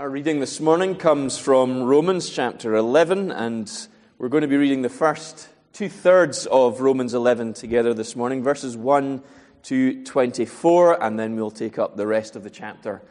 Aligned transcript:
Our 0.00 0.08
reading 0.08 0.40
this 0.40 0.60
morning 0.60 0.94
comes 0.94 1.36
from 1.36 1.82
Romans 1.82 2.30
chapter 2.30 2.74
11, 2.74 3.30
and 3.30 3.70
we're 4.16 4.30
going 4.30 4.40
to 4.40 4.48
be 4.48 4.56
reading 4.56 4.80
the 4.80 4.88
first 4.88 5.50
two 5.74 5.90
thirds 5.90 6.46
of 6.46 6.80
Romans 6.80 7.12
11 7.12 7.52
together 7.52 7.92
this 7.92 8.16
morning, 8.16 8.42
verses 8.42 8.78
1 8.78 9.22
to 9.64 10.02
24, 10.02 11.02
and 11.04 11.18
then 11.18 11.36
we'll 11.36 11.50
take 11.50 11.78
up 11.78 11.98
the 11.98 12.06
rest 12.06 12.34
of 12.34 12.44
the 12.44 12.48
chapter 12.48 13.02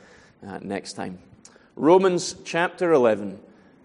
uh, 0.44 0.58
next 0.64 0.94
time. 0.94 1.20
Romans 1.76 2.36
chapter 2.44 2.92
11, 2.92 3.40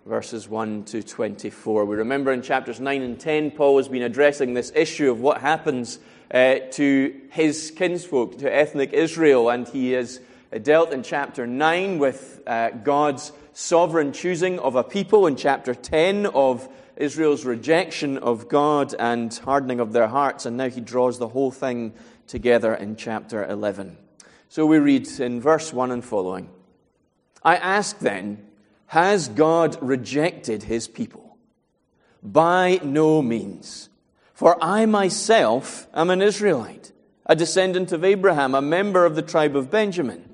verses 0.07 0.48
1 0.48 0.84
to 0.84 1.02
24. 1.02 1.84
We 1.84 1.96
remember 1.96 2.32
in 2.32 2.40
chapters 2.40 2.80
9 2.80 3.02
and 3.02 3.21
10, 3.21 3.50
Paul 3.50 3.76
has 3.76 3.89
been 3.89 4.00
addressing 4.00 4.54
this 4.54 4.72
issue 4.75 5.11
of 5.11 5.21
what 5.21 5.43
happens 5.43 5.98
uh, 6.30 6.54
to 6.71 7.21
his 7.32 7.71
kinsfolk, 7.76 8.39
to 8.39 8.50
ethnic 8.50 8.94
Israel, 8.94 9.50
and 9.50 9.68
he 9.68 9.93
has 9.93 10.21
dealt 10.58 10.93
in 10.93 11.03
chapter 11.03 11.46
9 11.46 11.99
with 11.99 12.43
uh, 12.46 12.71
God's 12.71 13.32
sovereign 13.53 14.12
choosing 14.12 14.58
of 14.58 14.76
a 14.76 14.85
people, 14.85 15.26
in 15.26 15.36
chapter 15.36 15.75
10 15.75 16.26
of 16.26 16.68
Israel's 16.96 17.45
rejection 17.45 18.18
of 18.18 18.49
God 18.49 18.95
and 18.98 19.35
hardening 19.35 19.81
of 19.81 19.93
their 19.93 20.07
hearts, 20.07 20.46
and 20.46 20.57
now 20.57 20.68
he 20.68 20.81
draws 20.81 21.18
the 21.18 21.29
whole 21.29 21.50
thing 21.50 21.93
together 22.26 22.75
in 22.75 22.96
chapter 22.96 23.45
11. 23.45 23.96
So 24.48 24.67
we 24.67 24.79
read 24.79 25.09
in 25.21 25.40
verse 25.40 25.72
1 25.72 25.90
and 25.90 26.04
following 26.04 26.50
I 27.43 27.57
ask 27.57 27.98
then, 27.98 28.46
has 28.86 29.29
God 29.29 29.76
rejected 29.82 30.62
his 30.62 30.89
people? 30.89 31.36
By 32.23 32.81
no 32.83 33.20
means. 33.23 33.89
For 34.33 34.56
I 34.62 34.86
myself 34.86 35.87
am 35.95 36.11
an 36.11 36.23
Israelite, 36.23 36.93
a 37.27 37.37
descendant 37.37 37.93
of 37.93 38.05
Abraham, 38.05 38.55
a 38.55 38.62
member 38.62 39.05
of 39.05 39.15
the 39.15 39.23
tribe 39.23 39.56
of 39.56 39.71
Benjamin. 39.71 40.34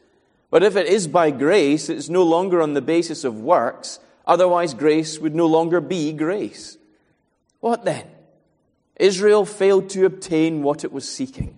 But 0.51 0.63
if 0.63 0.75
it 0.75 0.85
is 0.85 1.07
by 1.07 1.31
grace, 1.31 1.89
it's 1.89 2.09
no 2.09 2.23
longer 2.23 2.61
on 2.61 2.75
the 2.75 2.81
basis 2.81 3.23
of 3.23 3.39
works, 3.39 3.99
otherwise, 4.27 4.75
grace 4.75 5.17
would 5.17 5.33
no 5.33 5.47
longer 5.47 5.81
be 5.81 6.13
grace. 6.13 6.77
What 7.61 7.85
then? 7.85 8.05
Israel 8.97 9.45
failed 9.45 9.89
to 9.91 10.05
obtain 10.05 10.61
what 10.61 10.83
it 10.83 10.91
was 10.91 11.09
seeking. 11.09 11.57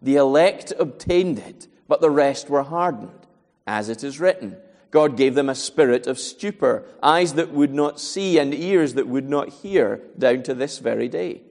The 0.00 0.16
elect 0.16 0.72
obtained 0.78 1.40
it, 1.40 1.66
but 1.88 2.00
the 2.00 2.10
rest 2.10 2.48
were 2.48 2.62
hardened. 2.62 3.26
As 3.66 3.88
it 3.88 4.04
is 4.04 4.20
written, 4.20 4.56
God 4.92 5.16
gave 5.16 5.34
them 5.34 5.48
a 5.48 5.54
spirit 5.54 6.06
of 6.06 6.18
stupor, 6.18 6.84
eyes 7.02 7.34
that 7.34 7.50
would 7.50 7.74
not 7.74 8.00
see, 8.00 8.38
and 8.38 8.54
ears 8.54 8.94
that 8.94 9.08
would 9.08 9.28
not 9.28 9.48
hear, 9.48 10.00
down 10.16 10.44
to 10.44 10.54
this 10.54 10.78
very 10.78 11.08
day. 11.08 11.42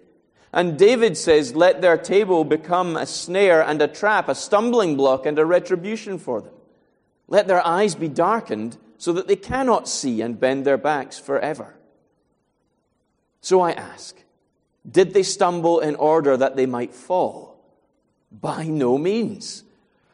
And 0.54 0.80
David 0.80 1.18
says, 1.18 1.54
Let 1.54 1.82
their 1.82 1.98
table 1.98 2.46
become 2.46 2.96
a 2.96 3.06
snare 3.06 3.62
and 3.62 3.82
a 3.82 3.88
trap, 3.88 4.30
a 4.30 4.36
stumbling 4.36 4.96
block 4.96 5.26
and 5.26 5.38
a 5.38 5.46
retribution 5.46 6.18
for 6.18 6.42
them. 6.42 6.54
Let 7.28 7.48
their 7.48 7.66
eyes 7.66 7.96
be 7.96 8.08
darkened 8.08 8.78
so 8.98 9.14
that 9.14 9.28
they 9.28 9.36
cannot 9.36 9.88
see 9.88 10.22
and 10.22 10.40
bend 10.40 10.66
their 10.66 10.78
backs 10.78 11.20
forever. 11.20 11.76
So 13.42 13.62
I 13.62 13.72
ask, 13.72 14.16
did 14.90 15.14
they 15.14 15.24
stumble 15.24 15.80
in 15.80 15.96
order 15.96 16.38
that 16.38 16.56
they 16.56 16.66
might 16.66 16.94
fall? 16.94 17.60
By 18.32 18.66
no 18.66 18.98
means. 18.98 19.64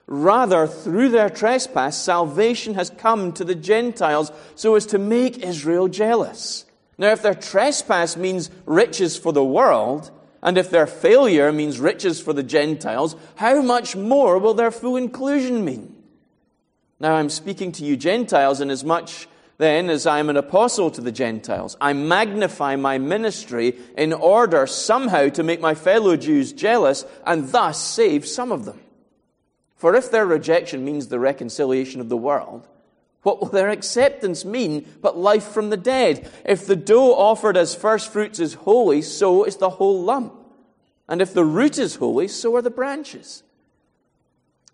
Rather, 0.06 0.68
through 0.68 1.10
their 1.10 1.30
trespass, 1.30 1.98
salvation 1.98 2.74
has 2.74 2.90
come 2.90 3.32
to 3.34 3.44
the 3.44 3.56
Gentiles 3.56 4.32
so 4.56 4.76
as 4.76 4.86
to 4.88 4.98
make 4.98 5.38
Israel 5.38 5.88
jealous. 5.88 6.66
Now, 6.98 7.12
if 7.12 7.22
their 7.22 7.34
trespass 7.34 8.18
means 8.18 8.52
riches 8.66 9.18
for 9.18 9.32
the 9.32 9.44
world, 9.44 10.12
and 10.42 10.58
if 10.58 10.70
their 10.70 10.88
failure 10.88 11.52
means 11.52 11.80
riches 11.80 12.20
for 12.20 12.34
the 12.34 12.44
Gentiles, 12.44 13.16
how 13.36 13.62
much 13.62 13.96
more 13.96 14.38
will 14.38 14.54
their 14.54 14.72
full 14.72 14.98
inclusion 14.98 15.64
mean? 15.64 15.96
Now 17.00 17.16
I'm 17.16 17.30
speaking 17.30 17.72
to 17.74 17.86
you 17.86 17.98
Gentiles, 17.98 18.62
inasmuch 18.62 19.28
then 19.58 19.90
as 19.90 20.08
I 20.08 20.20
am 20.20 20.30
an 20.30 20.38
apostle 20.38 20.90
to 20.92 21.02
the 21.02 21.12
Gentiles. 21.12 21.78
I 21.80 21.94
magnify 21.94 22.76
my 22.76 22.98
ministry 22.98 23.78
in 23.98 24.12
order 24.12 24.66
somehow 24.66 25.30
to 25.30 25.44
make 25.44 25.62
my 25.62 25.76
fellow 25.76 26.18
Jews 26.18 26.54
jealous 26.54 27.06
and 27.26 27.50
thus 27.50 27.80
save 27.80 28.28
some 28.28 28.52
of 28.52 28.66
them. 28.66 28.80
For 29.76 29.96
if 29.96 30.10
their 30.10 30.26
rejection 30.26 30.84
means 30.84 31.08
the 31.08 31.20
reconciliation 31.20 32.02
of 32.02 32.10
the 32.10 32.18
world, 32.18 32.68
what 33.22 33.40
will 33.40 33.50
their 33.50 33.70
acceptance 33.70 34.44
mean 34.44 34.88
but 35.02 35.18
life 35.18 35.46
from 35.46 35.70
the 35.70 35.78
dead? 35.78 36.30
If 36.46 36.66
the 36.66 36.76
dough 36.76 37.14
offered 37.14 37.56
as 37.56 37.76
first 37.76 38.12
fruits 38.12 38.40
is 38.40 38.54
holy, 38.54 39.02
so 39.02 39.44
is 39.44 39.58
the 39.58 39.70
whole 39.70 40.04
lump. 40.04 40.34
And 41.08 41.22
if 41.22 41.34
the 41.34 41.46
root 41.46 41.78
is 41.78 41.96
holy, 41.96 42.28
so 42.28 42.56
are 42.56 42.62
the 42.62 42.70
branches. 42.70 43.44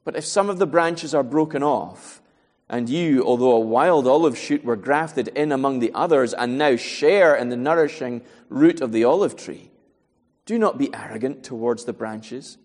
But 0.09 0.17
if 0.17 0.25
some 0.25 0.49
of 0.49 0.57
the 0.57 0.65
branches 0.65 1.13
are 1.13 1.21
broken 1.21 1.61
off, 1.61 2.19
and 2.67 2.89
you, 2.89 3.23
although 3.23 3.51
a 3.51 3.59
wild 3.59 4.07
olive 4.07 4.35
shoot, 4.35 4.65
were 4.65 4.75
grafted 4.75 5.27
in 5.27 5.51
among 5.51 5.77
the 5.77 5.91
others, 5.93 6.33
and 6.33 6.57
now 6.57 6.77
share 6.77 7.35
in 7.35 7.49
the 7.49 7.55
nourishing 7.55 8.23
root 8.49 8.81
of 8.81 8.91
the 8.91 9.03
olive 9.03 9.35
tree, 9.35 9.69
do 10.47 10.57
not 10.57 10.79
be 10.79 10.91
arrogant 10.95 11.43
towards 11.43 11.85
the 11.85 11.93
branches. 11.93 12.57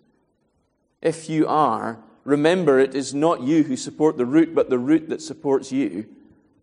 If 1.03 1.29
you 1.29 1.47
are, 1.47 1.99
remember 2.25 2.79
it 2.79 2.95
is 2.95 3.13
not 3.13 3.43
you 3.43 3.65
who 3.65 3.77
support 3.77 4.17
the 4.17 4.25
root, 4.25 4.55
but 4.55 4.71
the 4.71 4.79
root 4.79 5.11
that 5.11 5.21
supports 5.21 5.71
you. 5.71 6.07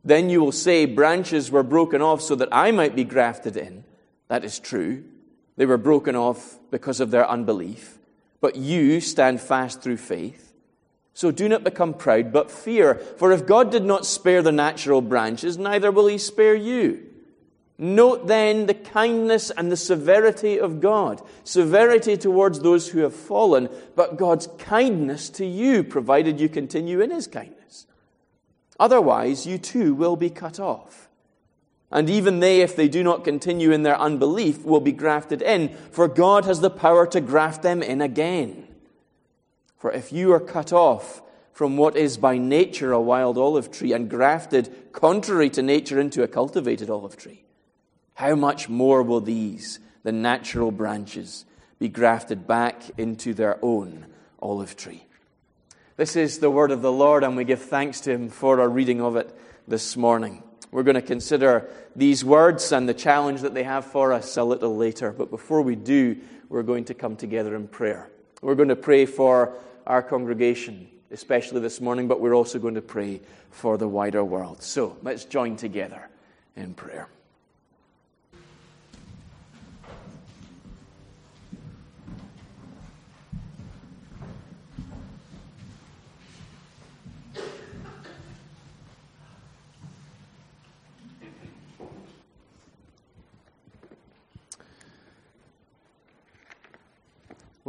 Then 0.03 0.31
you 0.31 0.41
will 0.41 0.51
say, 0.51 0.87
Branches 0.87 1.51
were 1.51 1.61
broken 1.61 2.01
off 2.01 2.23
so 2.23 2.33
that 2.33 2.49
I 2.51 2.71
might 2.71 2.95
be 2.95 3.03
grafted 3.03 3.55
in. 3.55 3.83
That 4.29 4.43
is 4.43 4.57
true. 4.57 5.03
They 5.57 5.67
were 5.67 5.77
broken 5.77 6.15
off 6.15 6.57
because 6.71 6.99
of 6.99 7.11
their 7.11 7.29
unbelief. 7.29 7.99
But 8.39 8.55
you 8.55 8.99
stand 8.99 9.41
fast 9.41 9.83
through 9.83 9.97
faith. 9.97 10.50
So 11.13 11.31
do 11.31 11.49
not 11.49 11.63
become 11.63 11.93
proud, 11.93 12.31
but 12.31 12.49
fear. 12.49 12.95
For 12.95 13.31
if 13.31 13.45
God 13.45 13.71
did 13.71 13.83
not 13.83 14.05
spare 14.05 14.41
the 14.41 14.51
natural 14.51 15.01
branches, 15.01 15.57
neither 15.57 15.91
will 15.91 16.07
he 16.07 16.17
spare 16.17 16.55
you. 16.55 17.07
Note 17.77 18.27
then 18.27 18.67
the 18.67 18.75
kindness 18.75 19.49
and 19.49 19.71
the 19.71 19.77
severity 19.77 20.59
of 20.59 20.79
God. 20.79 21.21
Severity 21.43 22.15
towards 22.15 22.59
those 22.59 22.89
who 22.89 22.99
have 22.99 23.15
fallen, 23.15 23.69
but 23.95 24.17
God's 24.17 24.47
kindness 24.59 25.29
to 25.31 25.45
you, 25.45 25.83
provided 25.83 26.39
you 26.39 26.47
continue 26.47 27.01
in 27.01 27.09
his 27.09 27.27
kindness. 27.27 27.87
Otherwise, 28.79 29.45
you 29.45 29.57
too 29.57 29.93
will 29.93 30.15
be 30.15 30.29
cut 30.29 30.59
off. 30.59 31.09
And 31.91 32.09
even 32.09 32.39
they, 32.39 32.61
if 32.61 32.75
they 32.75 32.87
do 32.87 33.03
not 33.03 33.23
continue 33.23 33.71
in 33.71 33.83
their 33.83 33.99
unbelief, 33.99 34.63
will 34.63 34.79
be 34.79 34.93
grafted 34.93 35.41
in, 35.41 35.75
for 35.91 36.07
God 36.07 36.45
has 36.45 36.61
the 36.61 36.69
power 36.69 37.05
to 37.07 37.19
graft 37.19 37.63
them 37.63 37.83
in 37.83 38.01
again. 38.01 38.67
For 39.81 39.91
if 39.91 40.13
you 40.13 40.31
are 40.33 40.39
cut 40.39 40.71
off 40.71 41.23
from 41.53 41.75
what 41.75 41.97
is 41.97 42.15
by 42.15 42.37
nature 42.37 42.91
a 42.91 43.01
wild 43.01 43.35
olive 43.35 43.71
tree 43.71 43.93
and 43.93 44.07
grafted 44.07 44.71
contrary 44.91 45.49
to 45.49 45.63
nature 45.63 45.99
into 45.99 46.21
a 46.21 46.27
cultivated 46.27 46.91
olive 46.91 47.17
tree, 47.17 47.43
how 48.13 48.35
much 48.35 48.69
more 48.69 49.01
will 49.01 49.21
these, 49.21 49.79
the 50.03 50.11
natural 50.11 50.69
branches, 50.69 51.45
be 51.79 51.89
grafted 51.89 52.45
back 52.45 52.83
into 52.99 53.33
their 53.33 53.57
own 53.63 54.05
olive 54.39 54.77
tree? 54.77 55.03
This 55.97 56.15
is 56.15 56.37
the 56.37 56.51
word 56.51 56.69
of 56.69 56.83
the 56.83 56.91
Lord, 56.91 57.23
and 57.23 57.35
we 57.35 57.43
give 57.43 57.63
thanks 57.63 58.01
to 58.01 58.11
Him 58.11 58.29
for 58.29 58.61
our 58.61 58.69
reading 58.69 59.01
of 59.01 59.15
it 59.15 59.35
this 59.67 59.97
morning. 59.97 60.43
We're 60.69 60.83
going 60.83 60.93
to 60.93 61.01
consider 61.01 61.67
these 61.95 62.23
words 62.23 62.71
and 62.71 62.87
the 62.87 62.93
challenge 62.93 63.41
that 63.41 63.55
they 63.55 63.63
have 63.63 63.85
for 63.85 64.13
us 64.13 64.37
a 64.37 64.43
little 64.43 64.77
later. 64.77 65.11
But 65.11 65.31
before 65.31 65.63
we 65.63 65.75
do, 65.75 66.17
we're 66.49 66.61
going 66.61 66.85
to 66.85 66.93
come 66.93 67.15
together 67.15 67.55
in 67.55 67.67
prayer. 67.67 68.11
We're 68.43 68.55
going 68.55 68.69
to 68.69 68.75
pray 68.75 69.07
for 69.07 69.55
our 69.87 70.01
congregation, 70.01 70.87
especially 71.11 71.61
this 71.61 71.81
morning, 71.81 72.07
but 72.07 72.19
we're 72.19 72.35
also 72.35 72.59
going 72.59 72.75
to 72.75 72.81
pray 72.81 73.21
for 73.49 73.77
the 73.77 73.87
wider 73.87 74.23
world. 74.23 74.61
So 74.61 74.97
let's 75.01 75.25
join 75.25 75.55
together 75.55 76.09
in 76.55 76.73
prayer. 76.73 77.07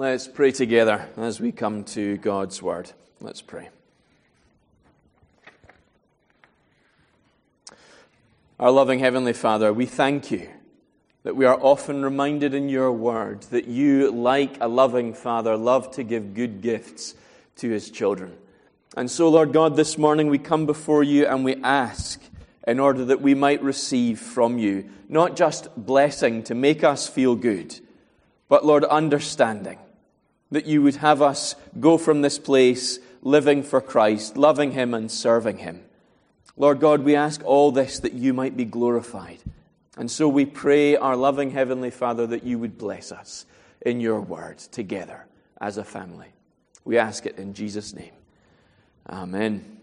Let's 0.03 0.27
pray 0.27 0.51
together 0.51 1.09
as 1.17 1.41
we 1.41 1.53
come 1.53 1.85
to 1.85 2.17
God's 2.17 2.61
Word. 2.61 2.91
Let's 3.21 3.41
pray. 3.41 3.69
Our 8.59 8.73
loving 8.73 8.99
Heavenly 8.99 9.33
Father, 9.33 9.73
we 9.73 9.87
thank 9.87 10.33
you 10.33 10.49
that 11.23 11.37
we 11.37 11.45
are 11.45 11.57
often 11.57 12.03
reminded 12.03 12.53
in 12.53 12.69
your 12.69 12.91
word 12.91 13.43
that 13.53 13.69
you, 13.69 14.11
like 14.11 14.61
a 14.61 14.67
loving 14.67 15.15
father, 15.15 15.57
love 15.57 15.93
to 15.93 16.03
give 16.03 16.35
good 16.35 16.63
gifts 16.63 17.15
to 17.59 17.71
his 17.71 17.89
children. 17.89 18.37
And 18.97 19.09
so, 19.09 19.29
Lord 19.29 19.53
God, 19.53 19.77
this 19.77 19.97
morning 19.97 20.27
we 20.27 20.39
come 20.39 20.67
before 20.67 21.05
you 21.05 21.27
and 21.27 21.45
we 21.45 21.55
ask 21.63 22.21
in 22.67 22.81
order 22.81 23.05
that 23.05 23.21
we 23.21 23.37
might 23.37 23.63
receive 23.63 24.19
from 24.19 24.59
you 24.59 24.91
not 25.09 25.37
just 25.37 25.69
blessing 25.77 26.43
to 26.43 26.57
make 26.57 26.83
us 26.83 27.09
feel 27.09 27.37
good, 27.37 27.79
but, 28.49 28.67
Lord, 28.67 28.83
understanding 28.83 29.79
that 30.53 30.67
you 30.67 30.83
would 30.83 30.97
have 30.97 31.23
us 31.23 31.57
go 31.81 31.99
from 31.99 32.21
this 32.21 32.39
place 32.39 33.01
living 33.23 33.63
for 33.63 33.81
Christ, 33.81 34.37
loving 34.37 34.73
him 34.73 34.93
and 34.93 35.11
serving 35.11 35.59
him. 35.59 35.83
Lord 36.59 36.79
God, 36.79 37.03
we 37.03 37.17
ask 37.17 37.43
all 37.45 37.73
this 37.73 37.99
that 38.01 38.13
you 38.13 38.35
might 38.35 38.57
be 38.57 38.67
glorified. 38.67 39.39
And 39.97 40.11
so 40.11 40.29
we 40.29 40.45
pray, 40.45 40.95
our 40.97 41.17
loving 41.17 41.51
Heavenly 41.51 41.91
Father, 41.91 42.27
that 42.27 42.45
you 42.45 42.59
would 42.59 42.77
bless 42.77 43.11
us 43.13 43.47
in 43.81 44.01
your 44.01 44.21
word 44.21 44.59
together 44.59 45.27
as 45.59 45.79
a 45.79 45.85
family. 45.85 46.29
We 46.85 46.99
ask 46.99 47.25
it 47.25 47.39
in 47.39 47.55
Jesus' 47.55 47.95
name. 47.95 48.13
Amen. 49.09 49.79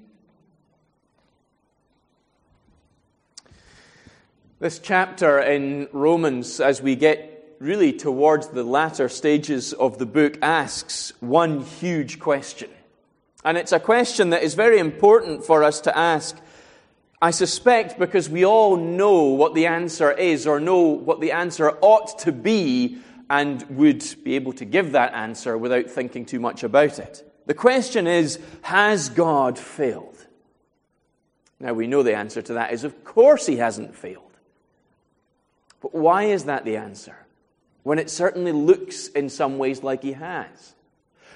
This 4.60 4.78
chapter 4.78 5.40
in 5.40 5.88
Romans, 5.94 6.60
as 6.60 6.82
we 6.82 6.96
get 6.96 7.29
really 7.60 7.94
towards 7.94 8.48
the 8.48 8.64
latter 8.64 9.10
stages 9.10 9.74
of 9.74 9.98
the 9.98 10.06
book, 10.06 10.38
asks 10.42 11.14
one 11.20 11.62
huge 11.62 12.20
question. 12.20 12.70
And 13.44 13.58
it's 13.58 13.72
a 13.72 13.80
question 13.80 14.32
that 14.32 14.44
is 14.44 14.54
very 14.54 14.80
important 14.80 15.46
for 15.46 15.64
us 15.64 15.82
to 15.82 15.98
ask 15.98 16.38
I 17.22 17.32
suspect 17.32 18.00
because 18.00 18.30
we 18.30 18.46
all 18.46 18.78
know 18.78 19.24
what 19.24 19.54
the 19.54 19.66
answer 19.66 20.12
is 20.12 20.48
or 20.48 20.60
know 20.60 20.80
what 20.80 21.20
the 21.20 21.34
answer 21.34 21.72
ought 21.82 22.20
to 22.20 22.32
be 22.32 23.00
and 23.30 23.62
would 23.70 24.06
be 24.24 24.36
able 24.36 24.54
to 24.54 24.66
give 24.66 24.94
that 24.94 25.14
answer 25.14 25.58
without 25.58 25.90
thinking 25.90 26.26
too 26.26 26.40
much 26.40 26.64
about 26.64 26.98
it. 26.98 27.30
The 27.46 27.54
question 27.54 28.08
is 28.08 28.40
Has 28.62 29.10
God 29.10 29.60
failed? 29.60 30.26
Now 31.60 31.74
we 31.74 31.88
know 31.88 32.04
the 32.04 32.16
answer 32.16 32.42
to 32.42 32.54
that 32.54 32.72
is 32.72 32.86
of 32.86 33.04
course 33.04 33.46
he 33.46 33.58
hasn't 33.58 33.96
failed. 33.96 34.24
But 35.82 35.94
why 35.94 36.24
is 36.24 36.46
that 36.46 36.64
the 36.64 36.78
answer? 36.78 37.18
When 37.90 37.98
it 37.98 38.12
certainly 38.12 38.52
looks 38.52 39.08
in 39.08 39.30
some 39.30 39.58
ways 39.58 39.82
like 39.82 40.04
he 40.04 40.14
has. 40.14 40.76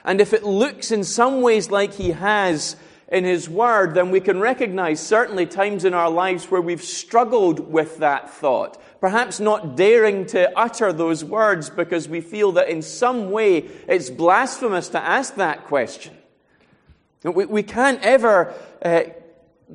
And 0.06 0.22
if 0.22 0.34
it 0.34 0.44
looks 0.44 0.92
in 0.92 1.04
some 1.04 1.42
ways 1.42 1.72
like 1.72 1.96
he 1.96 2.12
has, 2.12 2.76
in 3.08 3.24
His 3.24 3.50
Word, 3.50 3.96
then 3.96 4.12
we 4.12 4.20
can 4.20 4.40
recognize 4.40 5.00
certainly 5.00 5.48
times 5.48 5.84
in 5.84 5.96
our 5.96 6.12
lives 6.12 6.52
where 6.52 6.62
we've 6.62 6.84
struggled 6.84 7.72
with 7.72 7.98
that 7.98 8.30
thought. 8.30 8.80
Perhaps 9.02 9.40
not 9.40 9.76
daring 9.76 10.28
to 10.28 10.56
utter 10.56 10.94
those 10.94 11.24
words 11.24 11.72
because 11.72 12.08
we 12.08 12.22
feel 12.22 12.52
that 12.52 12.70
in 12.70 12.84
some 12.84 13.32
way 13.32 13.58
it's 13.88 14.12
blasphemous 14.12 14.90
to 14.90 15.04
ask 15.04 15.34
that 15.38 15.66
question. 15.66 16.16
We, 17.24 17.46
we 17.46 17.64
can't 17.64 18.00
ever 18.04 18.54
uh, 18.86 19.06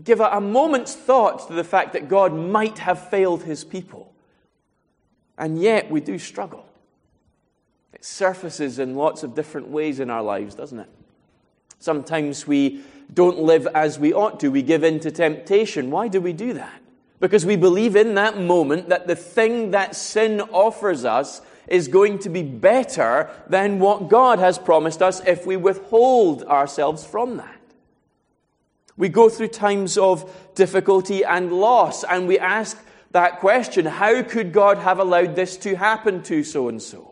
give 0.04 0.20
a, 0.20 0.26
a 0.26 0.40
moment's 0.40 0.94
thought 0.94 1.48
to 1.48 1.54
the 1.54 1.64
fact 1.64 1.94
that 1.94 2.08
God 2.08 2.32
might 2.32 2.78
have 2.78 3.10
failed 3.10 3.42
His 3.42 3.64
people. 3.64 4.14
And 5.36 5.60
yet 5.60 5.90
we 5.90 6.00
do 6.00 6.20
struggle. 6.20 6.67
It 7.92 8.04
surfaces 8.04 8.78
in 8.78 8.94
lots 8.94 9.22
of 9.22 9.34
different 9.34 9.68
ways 9.68 10.00
in 10.00 10.10
our 10.10 10.22
lives, 10.22 10.54
doesn't 10.54 10.80
it? 10.80 10.88
Sometimes 11.78 12.46
we 12.46 12.82
don't 13.12 13.38
live 13.38 13.66
as 13.68 13.98
we 13.98 14.12
ought 14.12 14.40
to. 14.40 14.50
We 14.50 14.62
give 14.62 14.84
in 14.84 15.00
to 15.00 15.10
temptation. 15.10 15.90
Why 15.90 16.08
do 16.08 16.20
we 16.20 16.32
do 16.32 16.52
that? 16.54 16.82
Because 17.20 17.46
we 17.46 17.56
believe 17.56 17.96
in 17.96 18.14
that 18.14 18.38
moment 18.38 18.88
that 18.90 19.06
the 19.06 19.16
thing 19.16 19.72
that 19.72 19.96
sin 19.96 20.40
offers 20.40 21.04
us 21.04 21.40
is 21.66 21.88
going 21.88 22.18
to 22.20 22.28
be 22.28 22.42
better 22.42 23.30
than 23.48 23.78
what 23.78 24.08
God 24.08 24.38
has 24.38 24.58
promised 24.58 25.02
us 25.02 25.20
if 25.26 25.46
we 25.46 25.56
withhold 25.56 26.44
ourselves 26.44 27.04
from 27.04 27.36
that. 27.38 27.54
We 28.96 29.08
go 29.08 29.28
through 29.28 29.48
times 29.48 29.96
of 29.96 30.54
difficulty 30.54 31.24
and 31.24 31.52
loss, 31.52 32.04
and 32.04 32.26
we 32.26 32.38
ask 32.38 32.82
that 33.12 33.38
question 33.38 33.86
how 33.86 34.22
could 34.22 34.52
God 34.52 34.78
have 34.78 34.98
allowed 34.98 35.36
this 35.36 35.56
to 35.58 35.76
happen 35.76 36.22
to 36.24 36.42
so 36.42 36.68
and 36.68 36.82
so? 36.82 37.07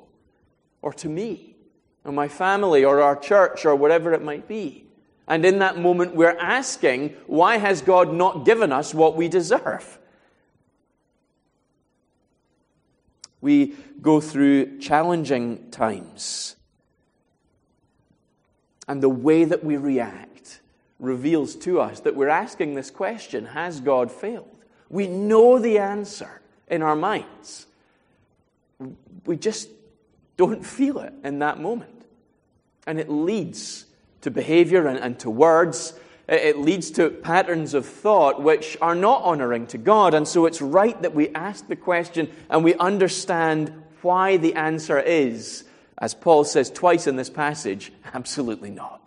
Or 0.82 0.92
to 0.94 1.08
me, 1.08 1.56
or 2.04 2.12
my 2.12 2.28
family, 2.28 2.84
or 2.84 3.00
our 3.00 3.16
church, 3.16 3.64
or 3.64 3.74
whatever 3.74 4.12
it 4.12 4.22
might 4.22 4.46
be? 4.46 4.86
And 5.28 5.44
in 5.44 5.58
that 5.58 5.78
moment, 5.78 6.14
we're 6.14 6.36
asking, 6.38 7.16
why 7.26 7.56
has 7.56 7.82
God 7.82 8.12
not 8.12 8.44
given 8.44 8.72
us 8.72 8.94
what 8.94 9.16
we 9.16 9.28
deserve? 9.28 9.98
We 13.40 13.74
go 14.00 14.20
through 14.20 14.78
challenging 14.78 15.70
times. 15.70 16.56
And 18.88 19.02
the 19.02 19.08
way 19.08 19.44
that 19.44 19.64
we 19.64 19.76
react 19.76 20.60
reveals 20.98 21.56
to 21.56 21.80
us 21.80 22.00
that 22.00 22.14
we're 22.14 22.28
asking 22.28 22.74
this 22.74 22.90
question 22.90 23.46
Has 23.46 23.80
God 23.80 24.10
failed? 24.10 24.64
We 24.88 25.08
know 25.08 25.58
the 25.58 25.78
answer 25.78 26.40
in 26.68 26.82
our 26.82 26.96
minds. 26.96 27.66
We 29.24 29.36
just 29.36 29.68
don't 30.36 30.64
feel 30.64 30.98
it 30.98 31.12
in 31.24 31.40
that 31.40 31.60
moment. 31.60 32.04
And 32.86 33.00
it 33.00 33.08
leads 33.08 33.86
to 34.22 34.30
behavior 34.30 34.86
and, 34.86 34.98
and 34.98 35.18
to 35.20 35.30
words. 35.30 35.98
It 36.28 36.58
leads 36.58 36.90
to 36.92 37.10
patterns 37.10 37.74
of 37.74 37.86
thought 37.86 38.42
which 38.42 38.76
are 38.80 38.94
not 38.94 39.22
honoring 39.22 39.66
to 39.68 39.78
God. 39.78 40.14
And 40.14 40.26
so 40.26 40.46
it's 40.46 40.60
right 40.60 41.00
that 41.02 41.14
we 41.14 41.28
ask 41.30 41.66
the 41.68 41.76
question 41.76 42.30
and 42.50 42.64
we 42.64 42.74
understand 42.74 43.72
why 44.02 44.36
the 44.36 44.54
answer 44.54 44.98
is, 44.98 45.64
as 45.98 46.14
Paul 46.14 46.44
says 46.44 46.70
twice 46.70 47.06
in 47.06 47.16
this 47.16 47.30
passage, 47.30 47.92
absolutely 48.12 48.70
not. 48.70 49.05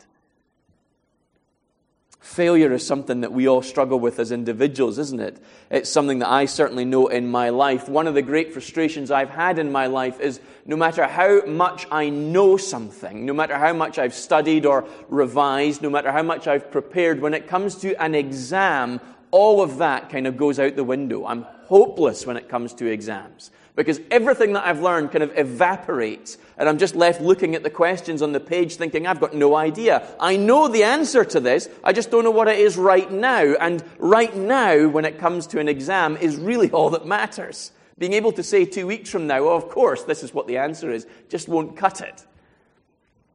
Failure 2.19 2.73
is 2.73 2.85
something 2.85 3.21
that 3.21 3.31
we 3.31 3.47
all 3.47 3.61
struggle 3.61 3.97
with 3.97 4.19
as 4.19 4.33
individuals, 4.33 4.99
isn't 4.99 5.21
it? 5.21 5.41
It's 5.71 5.89
something 5.89 6.19
that 6.19 6.29
I 6.29 6.45
certainly 6.45 6.83
know 6.83 7.07
in 7.07 7.31
my 7.31 7.49
life. 7.49 7.87
One 7.87 8.07
of 8.07 8.13
the 8.13 8.21
great 8.21 8.51
frustrations 8.51 9.09
I've 9.09 9.29
had 9.29 9.57
in 9.57 9.71
my 9.71 9.87
life 9.87 10.19
is 10.19 10.41
no 10.65 10.75
matter 10.75 11.07
how 11.07 11.45
much 11.45 11.87
I 11.89 12.09
know 12.09 12.57
something, 12.57 13.25
no 13.25 13.33
matter 13.33 13.57
how 13.57 13.71
much 13.71 13.97
I've 13.97 14.13
studied 14.13 14.65
or 14.65 14.85
revised, 15.07 15.81
no 15.81 15.89
matter 15.89 16.11
how 16.11 16.23
much 16.23 16.45
I've 16.45 16.69
prepared, 16.71 17.21
when 17.21 17.33
it 17.33 17.47
comes 17.47 17.75
to 17.77 17.99
an 18.03 18.13
exam, 18.15 18.99
all 19.31 19.61
of 19.61 19.77
that 19.77 20.09
kind 20.09 20.27
of 20.27 20.35
goes 20.35 20.59
out 20.59 20.75
the 20.75 20.83
window. 20.83 21.25
I'm 21.25 21.43
hopeless 21.67 22.25
when 22.25 22.35
it 22.35 22.49
comes 22.49 22.73
to 22.75 22.87
exams 22.87 23.49
because 23.75 23.99
everything 24.11 24.53
that 24.53 24.65
I've 24.65 24.81
learned 24.81 25.11
kind 25.11 25.23
of 25.23 25.37
evaporates, 25.37 26.37
and 26.57 26.67
I'm 26.67 26.77
just 26.77 26.95
left 26.95 27.21
looking 27.21 27.55
at 27.55 27.63
the 27.63 27.69
questions 27.69 28.21
on 28.21 28.31
the 28.31 28.39
page 28.39 28.75
thinking, 28.75 29.07
I've 29.07 29.19
got 29.19 29.33
no 29.33 29.55
idea. 29.55 30.05
I 30.19 30.35
know 30.35 30.67
the 30.67 30.83
answer 30.83 31.23
to 31.23 31.39
this, 31.39 31.69
I 31.83 31.93
just 31.93 32.11
don't 32.11 32.23
know 32.23 32.31
what 32.31 32.47
it 32.47 32.59
is 32.59 32.77
right 32.77 33.11
now. 33.11 33.53
And 33.59 33.83
right 33.97 34.35
now, 34.35 34.87
when 34.87 35.05
it 35.05 35.19
comes 35.19 35.47
to 35.47 35.59
an 35.59 35.67
exam, 35.69 36.17
is 36.17 36.35
really 36.35 36.69
all 36.71 36.89
that 36.91 37.05
matters. 37.05 37.71
Being 37.97 38.13
able 38.13 38.31
to 38.33 38.43
say 38.43 38.65
two 38.65 38.87
weeks 38.87 39.09
from 39.09 39.27
now, 39.27 39.39
oh, 39.39 39.55
of 39.55 39.69
course, 39.69 40.03
this 40.03 40.23
is 40.23 40.33
what 40.33 40.47
the 40.47 40.57
answer 40.57 40.91
is, 40.91 41.05
just 41.27 41.47
won't 41.47 41.75
cut 41.75 42.01
it. 42.01 42.25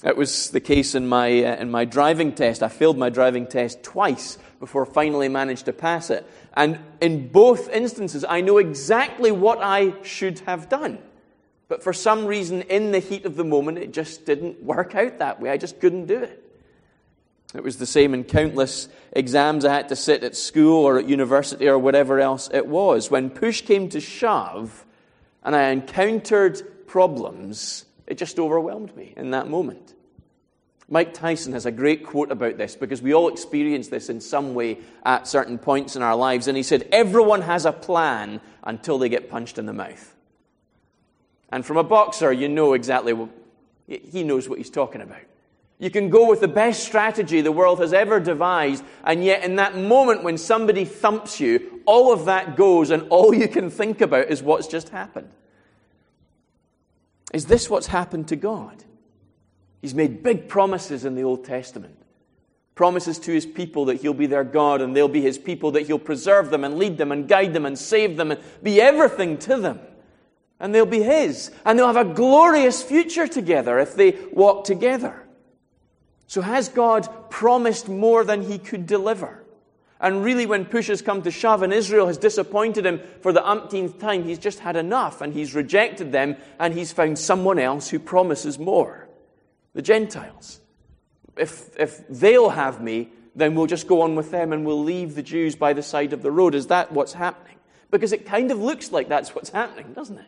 That 0.04 0.18
was 0.18 0.50
the 0.50 0.61
case 0.61 0.94
in 0.94 1.08
my, 1.08 1.42
uh, 1.42 1.56
in 1.56 1.70
my 1.70 1.87
driving 1.87 2.32
test. 2.32 2.62
I 2.62 2.68
failed 2.68 2.99
my 2.99 3.08
driving 3.08 3.46
test 3.46 3.82
twice 3.82 4.37
before 4.61 4.84
finally 4.84 5.30
managed 5.30 5.64
to 5.64 5.73
pass 5.73 6.11
it. 6.11 6.30
And 6.52 6.78
in 7.00 7.28
both 7.28 7.70
instances, 7.70 8.23
I 8.23 8.42
know 8.42 8.58
exactly 8.58 9.32
what 9.32 9.61
I 9.62 9.94
should 10.02 10.40
have 10.40 10.68
done. 10.68 10.99
But 11.68 11.82
for 11.82 11.94
some 11.94 12.26
reason, 12.26 12.61
in 12.62 12.92
the 12.92 12.99
heat 12.99 13.25
of 13.25 13.37
the 13.37 13.44
moment, 13.44 13.78
it 13.78 13.94
just 13.94 14.26
didn't 14.26 14.62
work 14.62 14.94
out 14.94 15.20
that 15.20 15.40
way. 15.40 15.49
I 15.49 15.56
just 15.56 15.80
couldn't 15.80 16.04
do 16.04 16.23
it. 16.23 16.38
It 17.54 17.62
was 17.62 17.78
the 17.78 17.87
same 17.87 18.12
in 18.12 18.25
countless 18.25 18.88
exams 19.12 19.64
I 19.64 19.73
had 19.73 19.88
to 19.88 19.96
sit 19.96 20.23
at 20.23 20.37
school 20.37 20.84
or 20.84 20.99
at 20.99 21.08
university 21.08 21.66
or 21.66 21.78
whatever 21.78 22.20
else 22.20 22.50
it 22.52 22.66
was. 22.66 23.11
When 23.11 23.30
push 23.30 23.62
came 23.62 23.88
to 23.88 24.00
shove 24.00 24.84
and 25.42 25.56
I 25.56 25.70
encountered 25.70 26.87
problems, 26.87 27.87
it 28.06 28.18
just 28.18 28.38
overwhelmed 28.38 28.94
me 28.94 29.14
in 29.16 29.30
that 29.30 29.49
moment. 29.49 29.94
Mike 30.88 31.14
Tyson 31.14 31.53
has 31.55 31.67
a 31.67 31.71
great 31.71 32.05
quote 32.05 32.31
about 32.31 32.59
this 32.59 32.76
because 32.76 33.00
we 33.00 33.14
all 33.14 33.29
experience 33.29 33.88
this 33.88 34.11
in 34.11 34.21
some 34.21 34.55
way 34.55 34.79
at 35.05 35.26
certain 35.26 35.59
points 35.59 35.97
in 35.97 36.03
our 36.03 36.17
lives. 36.17 36.47
And 36.47 36.57
he 36.57 36.62
said, 36.62 36.88
Everyone 36.93 37.43
has 37.43 37.64
a 37.64 37.73
plan 37.73 38.41
until 38.62 38.99
they 38.99 39.09
get 39.09 39.31
punched 39.31 39.59
in 39.59 39.67
the 39.67 39.73
mouth. 39.73 40.14
And 41.50 41.64
from 41.64 41.79
a 41.79 41.85
boxer, 41.85 42.33
you 42.33 42.49
know 42.49 42.75
exactly 42.75 43.12
what 43.12 43.31
he 43.87 44.23
knows 44.25 44.49
what 44.49 44.59
he's 44.59 44.71
talking 44.71 45.00
about. 45.00 45.23
You 45.79 45.91
can 45.91 46.09
go 46.09 46.29
with 46.29 46.41
the 46.41 46.49
best 46.49 46.85
strategy 46.85 47.41
the 47.41 47.53
world 47.53 47.81
has 47.81 47.93
ever 47.93 48.21
devised, 48.21 48.85
and 49.05 49.25
yet 49.25 49.45
in 49.45 49.57
that 49.57 49.76
moment 49.76 50.23
when 50.23 50.38
somebody 50.38 50.85
thumps 50.85 51.41
you, 51.41 51.83
all 51.85 52.12
of 52.12 52.26
that 52.26 52.57
goes, 52.57 52.91
and 52.91 53.09
all 53.11 53.35
you 53.35 53.49
can 53.49 53.71
think 53.71 54.00
about 54.00 54.29
is 54.29 54.43
what's 54.43 54.67
just 54.67 54.91
happened. 54.91 55.31
Is 57.33 57.47
this 57.47 57.69
what's 57.69 57.88
happened 57.88 58.29
to 58.29 58.37
God? 58.37 58.85
He's 59.85 59.95
made 59.95 60.23
big 60.23 60.49
promises 60.49 61.05
in 61.05 61.14
the 61.14 61.25
Old 61.25 61.45
Testament. 61.45 61.95
Promises 62.75 63.19
to 63.19 63.33
his 63.33 63.45
people 63.45 63.85
that 63.85 64.00
he'll 64.00 64.14
be 64.14 64.25
their 64.25 64.43
God 64.43 64.81
and 64.81 64.97
they'll 64.97 65.09
be 65.09 65.21
his 65.21 65.37
people, 65.37 65.73
that 65.73 65.87
he'll 65.87 65.99
preserve 65.99 66.49
them 66.49 66.64
and 66.64 66.79
lead 66.79 66.97
them 66.97 67.12
and 67.12 67.29
guide 67.29 67.53
them 67.53 67.67
and 67.67 67.79
save 67.79 68.17
them 68.17 68.31
and 68.31 68.41
be 68.62 68.81
everything 68.81 69.37
to 69.41 69.59
them. 69.59 69.81
and 70.59 70.75
they'll 70.75 70.87
be 70.87 71.03
His. 71.03 71.50
And 71.67 71.79
they'll 71.79 71.93
have 71.93 71.99
a 71.99 72.14
glorious 72.14 72.83
future 72.83 73.29
together 73.29 73.79
if 73.79 73.95
they 73.95 74.12
walk 74.33 74.64
together. 74.64 75.23
So, 76.29 76.41
has 76.41 76.71
God 76.71 77.29
promised 77.29 77.87
more 77.87 78.25
than 78.25 78.41
He 78.41 78.57
could 78.57 78.87
deliver? 78.87 79.45
And 80.00 80.25
really, 80.25 80.47
when 80.47 80.64
push 80.64 80.87
has 80.87 81.03
come 81.03 81.21
to 81.23 81.31
shove 81.31 81.62
and 81.62 81.75
Israel 81.75 82.07
has 82.07 82.17
disappointed 82.17 82.87
him 82.87 83.03
for 83.21 83.35
the 83.35 83.47
umpteenth 83.47 83.99
time, 83.99 84.25
he's 84.25 84.38
just 84.38 84.61
had 84.61 84.76
enough 84.76 85.21
and 85.21 85.35
he's 85.35 85.55
rejected 85.55 86.11
them 86.11 86.37
and 86.59 86.73
he's 86.73 86.91
found 86.91 87.19
someone 87.19 87.59
else 87.59 87.91
who 87.91 87.99
promises 87.99 88.59
more 88.59 89.03
the 89.75 89.83
Gentiles. 89.83 90.61
If, 91.37 91.78
if 91.78 92.07
they'll 92.09 92.50
have 92.50 92.81
me, 92.81 93.11
then 93.35 93.54
we'll 93.54 93.66
just 93.66 93.87
go 93.87 94.02
on 94.02 94.14
with 94.14 94.31
them 94.31 94.52
and 94.52 94.64
we'll 94.64 94.83
leave 94.83 95.14
the 95.14 95.23
Jews 95.23 95.57
by 95.57 95.73
the 95.73 95.83
side 95.83 96.12
of 96.12 96.23
the 96.23 96.31
road. 96.31 96.54
Is 96.54 96.69
that 96.69 96.93
what's 96.93 97.12
happening? 97.12 97.57
Because 97.90 98.12
it 98.12 98.26
kind 98.26 98.50
of 98.50 98.59
looks 98.59 98.93
like 98.93 99.09
that's 99.09 99.35
what's 99.35 99.50
happening, 99.50 99.93
doesn't 99.93 100.19
it? 100.19 100.26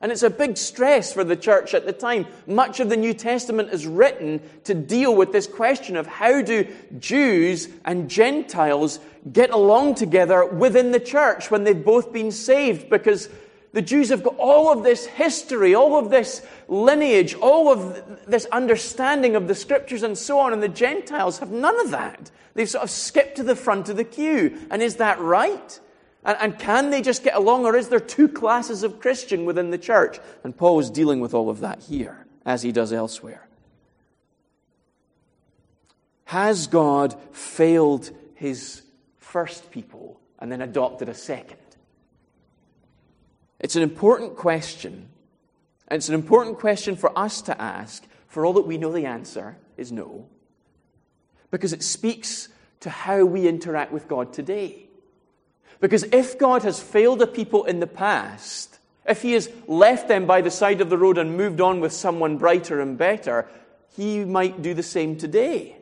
And 0.00 0.12
it's 0.12 0.22
a 0.22 0.30
big 0.30 0.56
stress 0.58 1.14
for 1.14 1.24
the 1.24 1.36
church 1.36 1.72
at 1.72 1.86
the 1.86 1.92
time. 1.92 2.26
Much 2.46 2.78
of 2.78 2.90
the 2.90 2.96
New 2.96 3.14
Testament 3.14 3.70
is 3.72 3.86
written 3.86 4.40
to 4.64 4.74
deal 4.74 5.14
with 5.16 5.32
this 5.32 5.46
question 5.46 5.96
of 5.96 6.06
how 6.06 6.42
do 6.42 6.68
Jews 6.98 7.68
and 7.84 8.10
Gentiles 8.10 9.00
get 9.32 9.50
along 9.50 9.94
together 9.94 10.44
within 10.44 10.92
the 10.92 11.00
church 11.00 11.50
when 11.50 11.64
they've 11.64 11.84
both 11.84 12.12
been 12.12 12.32
saved? 12.32 12.90
Because 12.90 13.30
the 13.74 13.82
Jews 13.82 14.10
have 14.10 14.22
got 14.22 14.36
all 14.38 14.72
of 14.72 14.84
this 14.84 15.04
history, 15.04 15.74
all 15.74 15.98
of 15.98 16.08
this 16.08 16.46
lineage, 16.68 17.34
all 17.34 17.72
of 17.72 18.24
this 18.24 18.46
understanding 18.52 19.34
of 19.34 19.48
the 19.48 19.54
scriptures 19.56 20.04
and 20.04 20.16
so 20.16 20.38
on, 20.38 20.52
and 20.52 20.62
the 20.62 20.68
Gentiles 20.68 21.40
have 21.40 21.50
none 21.50 21.78
of 21.80 21.90
that. 21.90 22.30
They've 22.54 22.70
sort 22.70 22.84
of 22.84 22.90
skipped 22.90 23.36
to 23.38 23.42
the 23.42 23.56
front 23.56 23.88
of 23.88 23.96
the 23.96 24.04
queue. 24.04 24.56
And 24.70 24.80
is 24.80 24.96
that 24.96 25.18
right? 25.18 25.80
And, 26.24 26.38
and, 26.40 26.58
can 26.58 26.90
they 26.90 27.02
just 27.02 27.24
get 27.24 27.34
along, 27.34 27.66
or 27.66 27.74
is 27.74 27.88
there 27.88 27.98
two 27.98 28.28
classes 28.28 28.84
of 28.84 29.00
Christian 29.00 29.44
within 29.44 29.70
the 29.70 29.78
church? 29.78 30.20
And 30.44 30.56
Paul 30.56 30.78
is 30.78 30.88
dealing 30.88 31.18
with 31.18 31.34
all 31.34 31.50
of 31.50 31.58
that 31.58 31.82
here, 31.82 32.26
as 32.46 32.62
he 32.62 32.70
does 32.70 32.92
elsewhere. 32.92 33.48
Has 36.26 36.68
God 36.68 37.16
failed 37.32 38.12
his 38.36 38.82
first 39.18 39.72
people 39.72 40.20
and 40.38 40.52
then 40.52 40.62
adopted 40.62 41.08
a 41.08 41.14
second? 41.14 41.58
It's 43.60 43.76
an 43.76 43.82
important 43.82 44.36
question. 44.36 45.08
And 45.88 45.98
it's 45.98 46.08
an 46.08 46.14
important 46.14 46.58
question 46.58 46.96
for 46.96 47.16
us 47.18 47.42
to 47.42 47.60
ask, 47.60 48.04
for 48.26 48.44
all 48.44 48.54
that 48.54 48.66
we 48.66 48.78
know 48.78 48.92
the 48.92 49.06
answer 49.06 49.56
is 49.76 49.92
no. 49.92 50.26
Because 51.50 51.72
it 51.72 51.82
speaks 51.82 52.48
to 52.80 52.90
how 52.90 53.24
we 53.24 53.46
interact 53.46 53.92
with 53.92 54.08
God 54.08 54.32
today. 54.32 54.86
Because 55.80 56.04
if 56.04 56.38
God 56.38 56.62
has 56.62 56.80
failed 56.80 57.22
a 57.22 57.26
people 57.26 57.64
in 57.64 57.80
the 57.80 57.86
past, 57.86 58.78
if 59.06 59.22
He 59.22 59.32
has 59.32 59.50
left 59.66 60.08
them 60.08 60.26
by 60.26 60.40
the 60.40 60.50
side 60.50 60.80
of 60.80 60.90
the 60.90 60.98
road 60.98 61.18
and 61.18 61.36
moved 61.36 61.60
on 61.60 61.80
with 61.80 61.92
someone 61.92 62.38
brighter 62.38 62.80
and 62.80 62.96
better, 62.96 63.46
He 63.96 64.24
might 64.24 64.62
do 64.62 64.74
the 64.74 64.82
same 64.82 65.16
today. 65.16 65.76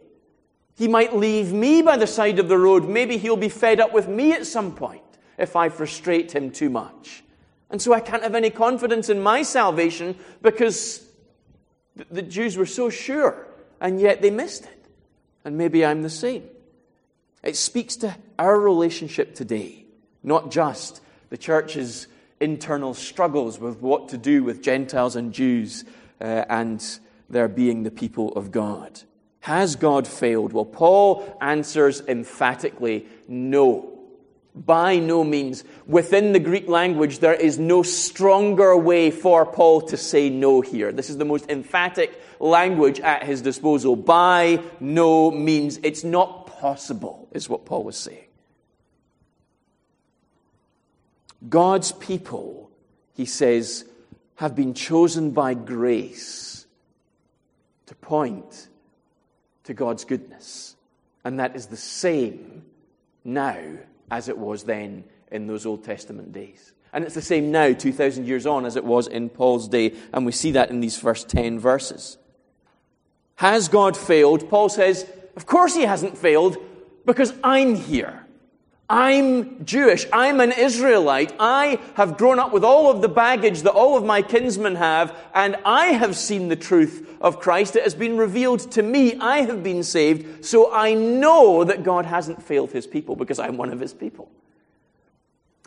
He 0.77 0.89
might 0.89 1.15
leave 1.15 1.53
me 1.53 1.83
by 1.83 1.97
the 1.97 2.07
side 2.07 2.39
of 2.39 2.49
the 2.49 2.59
road. 2.59 2.89
Maybe 2.89 3.17
He'll 3.17 3.37
be 3.37 3.49
fed 3.49 3.81
up 3.81 3.93
with 3.93 4.09
me 4.09 4.33
at 4.33 4.47
some 4.47 4.75
point 4.75 5.03
if 5.39 5.55
I 5.55 5.69
frustrate 5.69 6.33
Him 6.33 6.51
too 6.51 6.71
much. 6.71 7.23
And 7.73 7.83
so 7.83 7.93
I 7.93 8.01
can't 8.01 8.23
have 8.23 8.37
any 8.37 8.51
confidence 8.51 9.09
in 9.09 9.21
my 9.21 9.43
salvation 9.43 10.17
because 10.41 11.05
the 12.11 12.23
Jews 12.23 12.57
were 12.57 12.67
so 12.67 12.89
sure, 12.89 13.47
and 13.81 14.01
yet 14.01 14.23
they 14.23 14.31
missed 14.31 14.65
it. 14.65 14.85
And 15.45 15.59
maybe 15.59 15.85
I'm 15.85 16.03
the 16.03 16.11
same. 16.11 16.45
It 17.43 17.57
speaks 17.57 17.97
to 17.97 18.15
our 18.39 18.61
relationship 18.61 19.35
today 19.35 19.83
not 20.23 20.51
just 20.51 21.01
the 21.31 21.37
church's 21.37 22.07
internal 22.41 22.95
struggles 22.95 23.59
with 23.59 23.81
what 23.81 24.09
to 24.11 24.19
do 24.19 24.45
with 24.45 24.63
Gentiles 24.63 25.17
and 25.17 25.33
Jews 25.33 25.85
uh, 26.21 26.45
and 26.49 26.99
their 27.31 27.49
being 27.49 27.83
the 27.83 27.91
people 27.91 28.33
of 28.35 28.51
God. 28.51 29.01
Has 29.41 29.77
God 29.77 30.07
failed? 30.07 30.53
Well, 30.53 30.65
Paul 30.65 31.37
answers 31.41 32.01
emphatically 32.03 33.07
no. 33.27 33.92
By 34.55 34.99
no 34.99 35.25
means. 35.25 35.65
Within 35.87 36.33
the 36.33 36.39
Greek 36.39 36.69
language, 36.69 37.21
there 37.21 37.35
is 37.35 37.59
no 37.59 37.83
stronger 37.83 38.77
way 38.77 39.11
for 39.11 39.47
Paul 39.47 39.81
to 39.83 39.97
say 39.97 40.29
no 40.29 40.61
here. 40.61 40.93
This 40.93 41.09
is 41.09 41.17
the 41.17 41.25
most 41.25 41.49
emphatic 41.49 42.21
language 42.39 43.01
at 43.01 43.23
his 43.23 43.41
disposal. 43.41 43.97
By 43.97 44.63
no 44.79 45.31
means. 45.31 45.81
It's 45.83 46.05
not 46.05 46.47
possible, 46.47 47.29
is 47.33 47.49
what 47.49 47.65
Paul 47.65 47.85
was 47.85 47.97
saying. 47.97 48.27
God's 51.49 51.93
people, 51.93 52.71
he 53.15 53.25
says, 53.25 53.87
have 54.37 54.55
been 54.55 54.75
chosen 54.75 55.31
by 55.31 55.55
grace 55.55 56.67
to 57.87 57.95
point 57.95 58.69
to 59.65 59.75
God's 59.75 60.05
goodness. 60.05 60.77
And 61.25 61.41
that 61.41 61.57
is 61.57 61.67
the 61.67 61.77
same 61.77 62.65
now 63.25 63.61
as 64.13 64.29
it 64.29 64.37
was 64.37 64.65
then 64.65 65.03
in 65.33 65.47
those 65.47 65.65
Old 65.65 65.83
Testament 65.83 66.33
days. 66.33 66.75
And 66.93 67.03
it's 67.03 67.15
the 67.15 67.23
same 67.23 67.51
now, 67.51 67.73
2,000 67.73 68.27
years 68.27 68.45
on, 68.47 68.67
as 68.67 68.77
it 68.77 68.85
was 68.85 69.07
in 69.07 69.31
Paul's 69.31 69.67
day. 69.67 69.95
And 70.13 70.27
we 70.27 70.33
see 70.33 70.51
that 70.53 70.69
in 70.69 70.81
these 70.81 70.99
first 70.99 71.31
10 71.31 71.59
verses. 71.59 72.19
Has 73.37 73.69
God 73.69 73.97
failed? 73.97 74.51
Paul 74.51 74.69
says, 74.69 75.07
Of 75.35 75.47
course 75.47 75.75
he 75.75 75.83
hasn't 75.83 76.19
failed, 76.19 76.59
because 77.07 77.33
I'm 77.43 77.75
here. 77.75 78.22
I'm 78.93 79.65
Jewish. 79.65 80.07
I'm 80.13 80.39
an 80.41 80.53
Israelite. 80.53 81.35
I 81.41 81.81
have 81.95 82.19
grown 82.19 82.39
up 82.39 82.53
with 82.53 82.63
all 82.63 82.91
of 82.91 83.01
the 83.01 83.09
baggage 83.09 83.63
that 83.63 83.73
all 83.73 83.97
of 83.97 84.05
my 84.05 84.21
kinsmen 84.21 84.75
have, 84.75 85.17
and 85.35 85.57
I 85.65 85.87
have 85.87 86.15
seen 86.15 86.49
the 86.49 86.57
truth 86.57 87.09
of 87.23 87.41
Christ. 87.41 87.75
It 87.75 87.85
has 87.85 87.95
been 87.95 88.19
revealed 88.19 88.71
to 88.73 88.83
me. 88.83 89.19
I 89.19 89.39
have 89.45 89.63
been 89.63 89.83
saved. 89.83 90.45
So 90.45 90.71
I 90.75 90.93
know 90.93 91.65
that 91.65 91.85
God 91.85 92.05
hasn't 92.05 92.43
failed 92.43 92.73
his 92.73 92.87
people 92.87 93.17
because 93.17 93.39
I'm 93.39 93.57
one 93.57 93.71
of 93.71 93.81
his 93.81 93.95
people. 93.95 94.31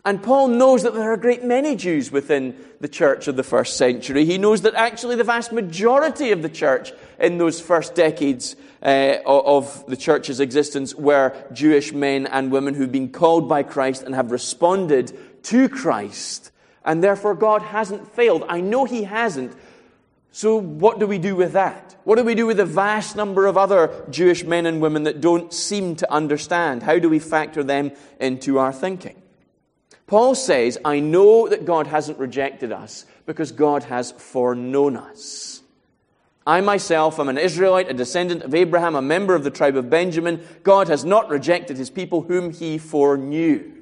And 0.06 0.22
Paul 0.22 0.46
knows 0.46 0.84
that 0.84 0.94
there 0.94 1.10
are 1.10 1.14
a 1.14 1.18
great 1.18 1.42
many 1.42 1.74
Jews 1.74 2.12
within 2.12 2.56
the 2.80 2.86
church 2.86 3.26
of 3.26 3.34
the 3.34 3.42
first 3.42 3.76
century. 3.76 4.24
He 4.24 4.38
knows 4.38 4.62
that 4.62 4.74
actually 4.74 5.16
the 5.16 5.24
vast 5.24 5.50
majority 5.50 6.30
of 6.30 6.42
the 6.42 6.48
church 6.48 6.92
in 7.18 7.38
those 7.38 7.60
first 7.60 7.96
decades 7.96 8.54
uh, 8.84 9.16
of 9.26 9.84
the 9.88 9.96
church's 9.96 10.38
existence 10.38 10.94
were 10.94 11.34
Jewish 11.52 11.92
men 11.92 12.28
and 12.28 12.52
women 12.52 12.74
who've 12.74 12.92
been 12.92 13.10
called 13.10 13.48
by 13.48 13.64
Christ 13.64 14.04
and 14.04 14.14
have 14.14 14.30
responded 14.30 15.42
to 15.46 15.68
Christ. 15.68 16.52
And 16.84 17.02
therefore, 17.02 17.34
God 17.34 17.62
hasn't 17.62 18.06
failed. 18.14 18.44
I 18.48 18.60
know 18.60 18.84
He 18.84 19.02
hasn't. 19.02 19.56
So, 20.30 20.54
what 20.54 21.00
do 21.00 21.08
we 21.08 21.18
do 21.18 21.34
with 21.34 21.54
that? 21.54 21.96
What 22.04 22.14
do 22.14 22.22
we 22.22 22.36
do 22.36 22.46
with 22.46 22.58
the 22.58 22.64
vast 22.64 23.16
number 23.16 23.46
of 23.46 23.58
other 23.58 24.04
Jewish 24.08 24.44
men 24.44 24.66
and 24.66 24.80
women 24.80 25.02
that 25.02 25.20
don't 25.20 25.52
seem 25.52 25.96
to 25.96 26.12
understand? 26.12 26.84
How 26.84 27.00
do 27.00 27.08
we 27.08 27.18
factor 27.18 27.64
them 27.64 27.90
into 28.20 28.60
our 28.60 28.72
thinking? 28.72 29.20
Paul 30.06 30.34
says, 30.34 30.78
I 30.84 31.00
know 31.00 31.48
that 31.48 31.64
God 31.64 31.88
hasn't 31.88 32.18
rejected 32.18 32.72
us 32.72 33.06
because 33.26 33.50
God 33.52 33.84
has 33.84 34.12
foreknown 34.12 34.96
us. 34.96 35.62
I 36.46 36.60
myself 36.60 37.18
am 37.18 37.28
an 37.28 37.38
Israelite, 37.38 37.90
a 37.90 37.94
descendant 37.94 38.44
of 38.44 38.54
Abraham, 38.54 38.94
a 38.94 39.02
member 39.02 39.34
of 39.34 39.42
the 39.42 39.50
tribe 39.50 39.76
of 39.76 39.90
Benjamin. 39.90 40.46
God 40.62 40.86
has 40.86 41.04
not 41.04 41.28
rejected 41.28 41.76
his 41.76 41.90
people 41.90 42.22
whom 42.22 42.52
he 42.52 42.78
foreknew. 42.78 43.72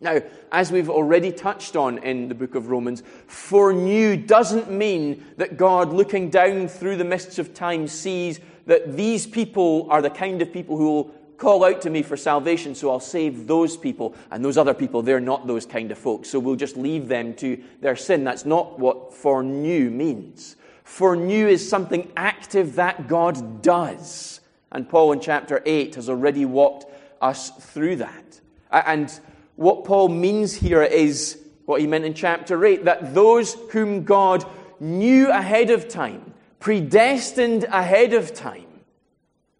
Now, 0.00 0.20
as 0.52 0.70
we've 0.70 0.88
already 0.88 1.32
touched 1.32 1.74
on 1.74 1.98
in 1.98 2.28
the 2.28 2.34
book 2.36 2.54
of 2.54 2.68
Romans, 2.68 3.02
foreknew 3.26 4.16
doesn't 4.16 4.70
mean 4.70 5.26
that 5.36 5.56
God, 5.56 5.92
looking 5.92 6.30
down 6.30 6.68
through 6.68 6.96
the 6.96 7.04
mists 7.04 7.40
of 7.40 7.52
time, 7.52 7.88
sees 7.88 8.38
that 8.66 8.96
these 8.96 9.26
people 9.26 9.88
are 9.90 10.00
the 10.00 10.08
kind 10.08 10.40
of 10.40 10.52
people 10.52 10.76
who 10.76 10.84
will 10.84 11.14
call 11.40 11.64
out 11.64 11.80
to 11.82 11.90
me 11.90 12.02
for 12.02 12.16
salvation, 12.16 12.74
so 12.74 12.90
I'll 12.90 13.00
save 13.00 13.46
those 13.46 13.76
people. 13.76 14.14
And 14.30 14.44
those 14.44 14.58
other 14.58 14.74
people, 14.74 15.02
they're 15.02 15.20
not 15.20 15.46
those 15.46 15.66
kind 15.66 15.90
of 15.90 15.98
folks. 15.98 16.28
So 16.28 16.38
we'll 16.38 16.54
just 16.54 16.76
leave 16.76 17.08
them 17.08 17.34
to 17.36 17.60
their 17.80 17.96
sin. 17.96 18.22
That's 18.22 18.44
not 18.44 18.78
what 18.78 19.14
foreknew 19.14 19.90
means. 19.90 20.56
Foreknew 20.84 21.48
is 21.48 21.66
something 21.66 22.12
active 22.16 22.76
that 22.76 23.08
God 23.08 23.62
does. 23.62 24.40
And 24.70 24.88
Paul 24.88 25.12
in 25.12 25.20
chapter 25.20 25.62
8 25.64 25.94
has 25.94 26.08
already 26.08 26.44
walked 26.44 26.86
us 27.22 27.50
through 27.50 27.96
that. 27.96 28.40
And 28.70 29.10
what 29.56 29.84
Paul 29.84 30.08
means 30.08 30.54
here 30.54 30.82
is 30.82 31.40
what 31.64 31.80
he 31.80 31.86
meant 31.86 32.04
in 32.04 32.14
chapter 32.14 32.64
8 32.64 32.84
that 32.84 33.14
those 33.14 33.54
whom 33.72 34.04
God 34.04 34.44
knew 34.78 35.30
ahead 35.30 35.70
of 35.70 35.88
time, 35.88 36.34
predestined 36.58 37.64
ahead 37.64 38.12
of 38.12 38.34
time, 38.34 38.66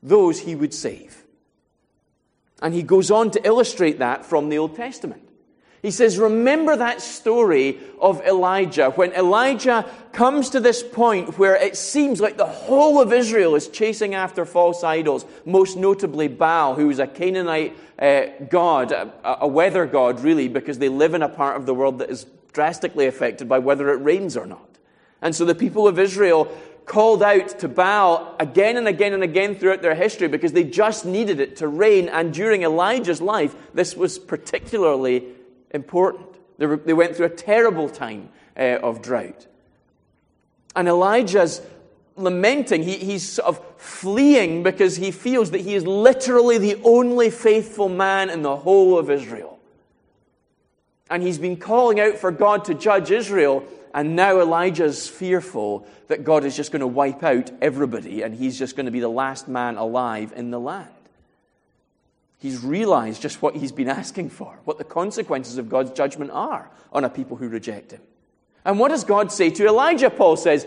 those 0.02 0.40
he 0.40 0.54
would 0.54 0.74
save. 0.74 1.19
And 2.62 2.74
he 2.74 2.82
goes 2.82 3.10
on 3.10 3.30
to 3.32 3.46
illustrate 3.46 3.98
that 3.98 4.24
from 4.24 4.48
the 4.48 4.58
Old 4.58 4.76
Testament. 4.76 5.22
He 5.82 5.90
says, 5.90 6.18
Remember 6.18 6.76
that 6.76 7.00
story 7.00 7.78
of 8.00 8.20
Elijah, 8.20 8.90
when 8.90 9.12
Elijah 9.12 9.88
comes 10.12 10.50
to 10.50 10.60
this 10.60 10.82
point 10.82 11.38
where 11.38 11.56
it 11.56 11.76
seems 11.76 12.20
like 12.20 12.36
the 12.36 12.44
whole 12.44 13.00
of 13.00 13.12
Israel 13.12 13.54
is 13.54 13.68
chasing 13.68 14.14
after 14.14 14.44
false 14.44 14.84
idols, 14.84 15.24
most 15.46 15.76
notably 15.76 16.28
Baal, 16.28 16.74
who 16.74 16.90
is 16.90 16.98
a 16.98 17.06
Canaanite 17.06 17.76
uh, 17.98 18.26
god, 18.50 18.92
a, 18.92 19.10
a 19.40 19.46
weather 19.46 19.86
god, 19.86 20.20
really, 20.20 20.48
because 20.48 20.78
they 20.78 20.90
live 20.90 21.14
in 21.14 21.22
a 21.22 21.28
part 21.28 21.56
of 21.56 21.64
the 21.64 21.74
world 21.74 21.98
that 22.00 22.10
is 22.10 22.26
drastically 22.52 23.06
affected 23.06 23.48
by 23.48 23.58
whether 23.58 23.88
it 23.90 24.02
rains 24.02 24.36
or 24.36 24.46
not. 24.46 24.66
And 25.22 25.34
so 25.34 25.44
the 25.44 25.54
people 25.54 25.86
of 25.86 25.98
Israel 25.98 26.50
called 26.90 27.22
out 27.22 27.60
to 27.60 27.68
Baal 27.68 28.34
again 28.40 28.76
and 28.76 28.88
again 28.88 29.12
and 29.12 29.22
again 29.22 29.54
throughout 29.54 29.80
their 29.80 29.94
history 29.94 30.26
because 30.26 30.50
they 30.50 30.64
just 30.64 31.06
needed 31.06 31.38
it 31.38 31.54
to 31.58 31.68
rain. 31.68 32.08
And 32.08 32.34
during 32.34 32.64
Elijah's 32.64 33.22
life, 33.22 33.54
this 33.72 33.96
was 33.96 34.18
particularly 34.18 35.24
important. 35.70 36.26
They, 36.58 36.66
were, 36.66 36.78
they 36.78 36.92
went 36.92 37.14
through 37.14 37.26
a 37.26 37.30
terrible 37.30 37.88
time 37.88 38.30
uh, 38.58 38.80
of 38.82 39.02
drought. 39.02 39.46
And 40.74 40.88
Elijah's 40.88 41.62
lamenting, 42.16 42.82
he, 42.82 42.96
he's 42.96 43.34
sort 43.34 43.46
of 43.46 43.64
fleeing 43.76 44.64
because 44.64 44.96
he 44.96 45.12
feels 45.12 45.52
that 45.52 45.60
he 45.60 45.76
is 45.76 45.86
literally 45.86 46.58
the 46.58 46.80
only 46.82 47.30
faithful 47.30 47.88
man 47.88 48.30
in 48.30 48.42
the 48.42 48.56
whole 48.56 48.98
of 48.98 49.10
Israel. 49.10 49.60
And 51.08 51.22
he's 51.22 51.38
been 51.38 51.56
calling 51.56 52.00
out 52.00 52.16
for 52.16 52.32
God 52.32 52.64
to 52.64 52.74
judge 52.74 53.12
Israel, 53.12 53.64
and 53.94 54.14
now 54.14 54.40
Elijah's 54.40 55.08
fearful 55.08 55.86
that 56.08 56.24
God 56.24 56.44
is 56.44 56.56
just 56.56 56.72
going 56.72 56.80
to 56.80 56.86
wipe 56.86 57.22
out 57.22 57.50
everybody 57.60 58.22
and 58.22 58.34
he's 58.34 58.58
just 58.58 58.76
going 58.76 58.86
to 58.86 58.92
be 58.92 59.00
the 59.00 59.08
last 59.08 59.48
man 59.48 59.76
alive 59.76 60.32
in 60.36 60.50
the 60.50 60.60
land. 60.60 60.88
He's 62.38 62.62
realized 62.64 63.20
just 63.20 63.42
what 63.42 63.56
he's 63.56 63.72
been 63.72 63.88
asking 63.88 64.30
for, 64.30 64.58
what 64.64 64.78
the 64.78 64.84
consequences 64.84 65.58
of 65.58 65.68
God's 65.68 65.90
judgment 65.90 66.30
are 66.30 66.70
on 66.92 67.04
a 67.04 67.10
people 67.10 67.36
who 67.36 67.48
reject 67.48 67.92
him. 67.92 68.00
And 68.64 68.78
what 68.78 68.88
does 68.88 69.04
God 69.04 69.32
say 69.32 69.50
to 69.50 69.66
Elijah? 69.66 70.10
Paul 70.10 70.36
says, 70.36 70.66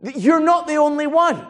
You're 0.00 0.40
not 0.40 0.66
the 0.66 0.76
only 0.76 1.06
one. 1.06 1.46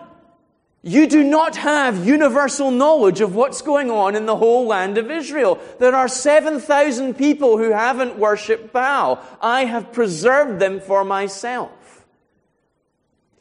You 0.84 1.06
do 1.06 1.22
not 1.22 1.56
have 1.56 2.04
universal 2.04 2.72
knowledge 2.72 3.20
of 3.20 3.36
what's 3.36 3.62
going 3.62 3.88
on 3.88 4.16
in 4.16 4.26
the 4.26 4.36
whole 4.36 4.66
land 4.66 4.98
of 4.98 5.12
Israel. 5.12 5.60
There 5.78 5.94
are 5.94 6.08
7,000 6.08 7.14
people 7.14 7.56
who 7.56 7.70
haven't 7.70 8.18
worshipped 8.18 8.72
Baal. 8.72 9.22
I 9.40 9.64
have 9.64 9.92
preserved 9.92 10.58
them 10.58 10.80
for 10.80 11.04
myself. 11.04 12.04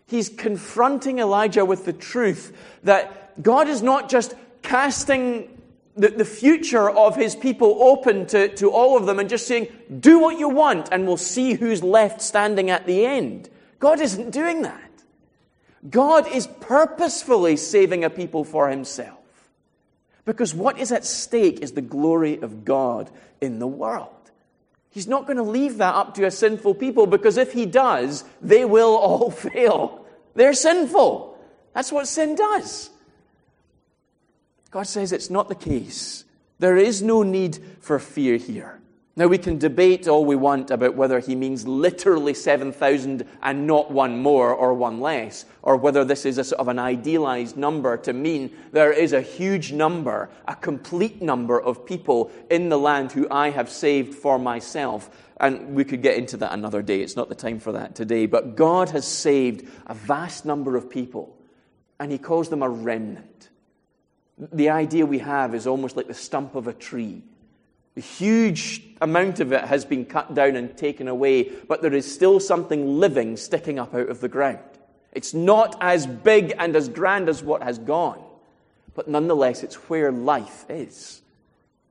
He's 0.05 0.29
confronting 0.29 1.17
Elijah 1.17 1.65
with 1.65 1.86
the 1.86 1.93
truth 1.93 2.55
that 2.83 3.41
God 3.41 3.67
is 3.67 3.81
not 3.81 4.07
just 4.07 4.36
casting 4.62 5.57
the, 5.95 6.10
the 6.10 6.25
future 6.25 6.91
of 6.91 7.15
his 7.15 7.36
people 7.36 7.81
open 7.81 8.27
to, 8.27 8.50
to 8.55 8.69
all 8.69 8.98
of 8.98 9.07
them 9.07 9.17
and 9.17 9.29
just 9.29 9.48
saying, 9.48 9.67
do 10.00 10.19
what 10.19 10.38
you 10.38 10.50
want 10.50 10.89
and 10.91 11.07
we'll 11.07 11.17
see 11.17 11.53
who's 11.53 11.81
left 11.81 12.21
standing 12.21 12.69
at 12.69 12.86
the 12.86 13.05
end. 13.05 13.50
God 13.79 14.00
isn't 14.00 14.29
doing 14.29 14.62
that. 14.62 14.90
God 15.90 16.28
is 16.28 16.48
purposefully 16.48 17.58
saving 17.58 18.04
a 18.04 18.10
people 18.10 18.44
for 18.44 18.70
himself. 18.70 19.18
Because 20.26 20.54
what 20.54 20.78
is 20.78 20.92
at 20.92 21.06
stake 21.06 21.60
is 21.62 21.72
the 21.72 21.82
glory 21.82 22.40
of 22.40 22.64
God 22.64 23.10
in 23.40 23.60
the 23.60 23.68
world. 23.68 24.10
He's 24.92 25.08
not 25.08 25.26
going 25.26 25.38
to 25.38 25.44
leave 25.44 25.78
that 25.78 25.96
up 25.96 26.14
to 26.16 26.26
a 26.26 26.32
sinful 26.32 26.76
people 26.76 27.08
because 27.08 27.38
if 27.38 27.54
he 27.54 27.66
does, 27.66 28.24
they 28.42 28.66
will 28.66 28.96
all 28.96 29.32
fail. 29.32 30.06
They're 30.36 30.54
sinful. 30.54 31.38
That's 31.74 31.92
what 31.92 32.08
sin 32.08 32.36
does. 32.36 32.90
God 34.70 34.84
says 34.84 35.12
it's 35.12 35.30
not 35.30 35.50
the 35.50 35.56
case. 35.56 36.26
There 36.60 36.78
is 36.78 37.02
no 37.02 37.24
need 37.24 37.60
for 37.80 37.98
fear 38.00 38.38
here. 38.38 38.81
Now, 39.18 39.27
we 39.27 39.38
can 39.38 39.58
debate 39.58 40.08
all 40.08 40.24
we 40.24 40.38
want 40.38 40.72
about 40.72 40.96
whether 40.96 41.20
he 41.20 41.36
means 41.36 41.68
literally 41.68 42.34
7,000 42.34 43.27
and 43.44 43.68
not 43.68 43.91
one 43.91 44.20
more 44.20 44.53
or 44.53 44.74
one 44.74 45.01
less, 45.01 45.44
or 45.62 45.75
whether 45.75 46.06
this 46.06 46.25
is 46.25 46.38
a 46.38 46.46
sort 46.46 46.62
of 46.62 46.70
an 46.70 46.80
idealized 46.80 47.58
number 47.58 47.98
to 47.98 48.13
mean 48.13 48.56
there 48.72 48.94
is 48.94 49.12
a 49.12 49.19
huge 49.19 49.74
number, 49.74 50.30
a 50.47 50.56
complete 50.56 51.21
number 51.21 51.62
of 51.62 51.86
people 51.86 52.32
in 52.50 52.69
the 52.69 52.80
land 52.80 53.12
who 53.12 53.28
I 53.30 53.50
have 53.50 53.69
saved 53.69 54.15
for 54.15 54.39
myself. 54.39 55.10
And 55.41 55.76
we 55.76 55.84
could 55.84 56.02
get 56.02 56.15
into 56.15 56.38
that 56.38 56.54
another 56.54 56.82
day. 56.82 57.02
It's 57.02 57.17
not 57.17 57.28
the 57.28 57.36
time 57.36 57.60
for 57.60 57.74
that 57.74 57.95
today. 57.95 58.28
But 58.28 58.56
God 58.56 58.91
has 58.91 59.06
saved 59.06 59.67
a 59.88 59.93
vast 59.93 60.45
number 60.45 60.78
of 60.78 60.89
people, 60.89 61.38
and 62.00 62.13
he 62.13 62.17
calls 62.17 62.47
them 62.47 62.63
a 62.63 62.69
remnant. 62.69 63.50
The 64.38 64.69
idea 64.69 65.06
we 65.06 65.19
have 65.19 65.54
is 65.54 65.67
almost 65.67 65.97
like 65.97 66.08
the 66.08 66.13
stump 66.13 66.56
of 66.56 66.67
a 66.67 66.74
tree 66.74 67.24
a 67.97 67.99
huge 67.99 68.84
amount 69.01 69.39
of 69.39 69.51
it 69.51 69.65
has 69.65 69.84
been 69.84 70.06
cut 70.06 70.34
down 70.34 70.56
and 70.56 70.75
taken 70.77 71.08
away, 71.08 71.43
but 71.43 71.82
there 71.82 71.93
is 71.93 72.12
still 72.12 72.39
something 72.39 72.99
living 72.99 73.36
sticking 73.36 73.80
up 73.80 73.93
out 73.93 74.10
of 74.10 74.21
the 74.21 74.30
ground. 74.30 74.60
It's 75.12 75.34
not 75.34 75.75
as 75.82 76.08
big 76.08 76.54
and 76.58 76.75
as 76.75 76.88
grand 76.88 77.27
as 77.27 77.43
what 77.43 77.63
has 77.63 77.77
gone, 77.77 78.23
but 78.95 79.08
nonetheless, 79.08 79.63
it's 79.63 79.75
where 79.89 80.12
life 80.12 80.65
is. 80.69 81.21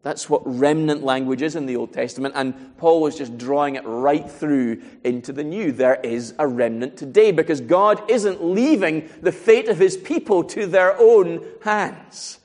That's 0.03 0.31
what 0.31 0.41
remnant 0.47 1.03
language 1.03 1.43
is 1.43 1.57
in 1.57 1.67
the 1.67 1.77
Old 1.77 1.93
Testament, 1.93 2.33
and 2.35 2.79
Paul 2.79 3.03
was 3.03 3.19
just 3.19 3.37
drawing 3.37 3.75
it 3.75 3.85
right 3.85 4.29
through 4.31 4.81
into 5.05 5.31
the 5.31 5.45
New. 5.45 5.73
There 5.73 6.01
is 6.03 6.33
a 6.39 6.49
remnant 6.49 6.97
today 6.97 7.33
because 7.33 7.61
God 7.61 8.11
isn't 8.11 8.43
leaving 8.43 9.11
the 9.21 9.33
fate 9.33 9.69
of 9.69 9.77
his 9.77 9.99
people 9.99 10.45
to 10.45 10.67
their 10.67 10.99
own 10.99 11.45
hands. 11.63 12.39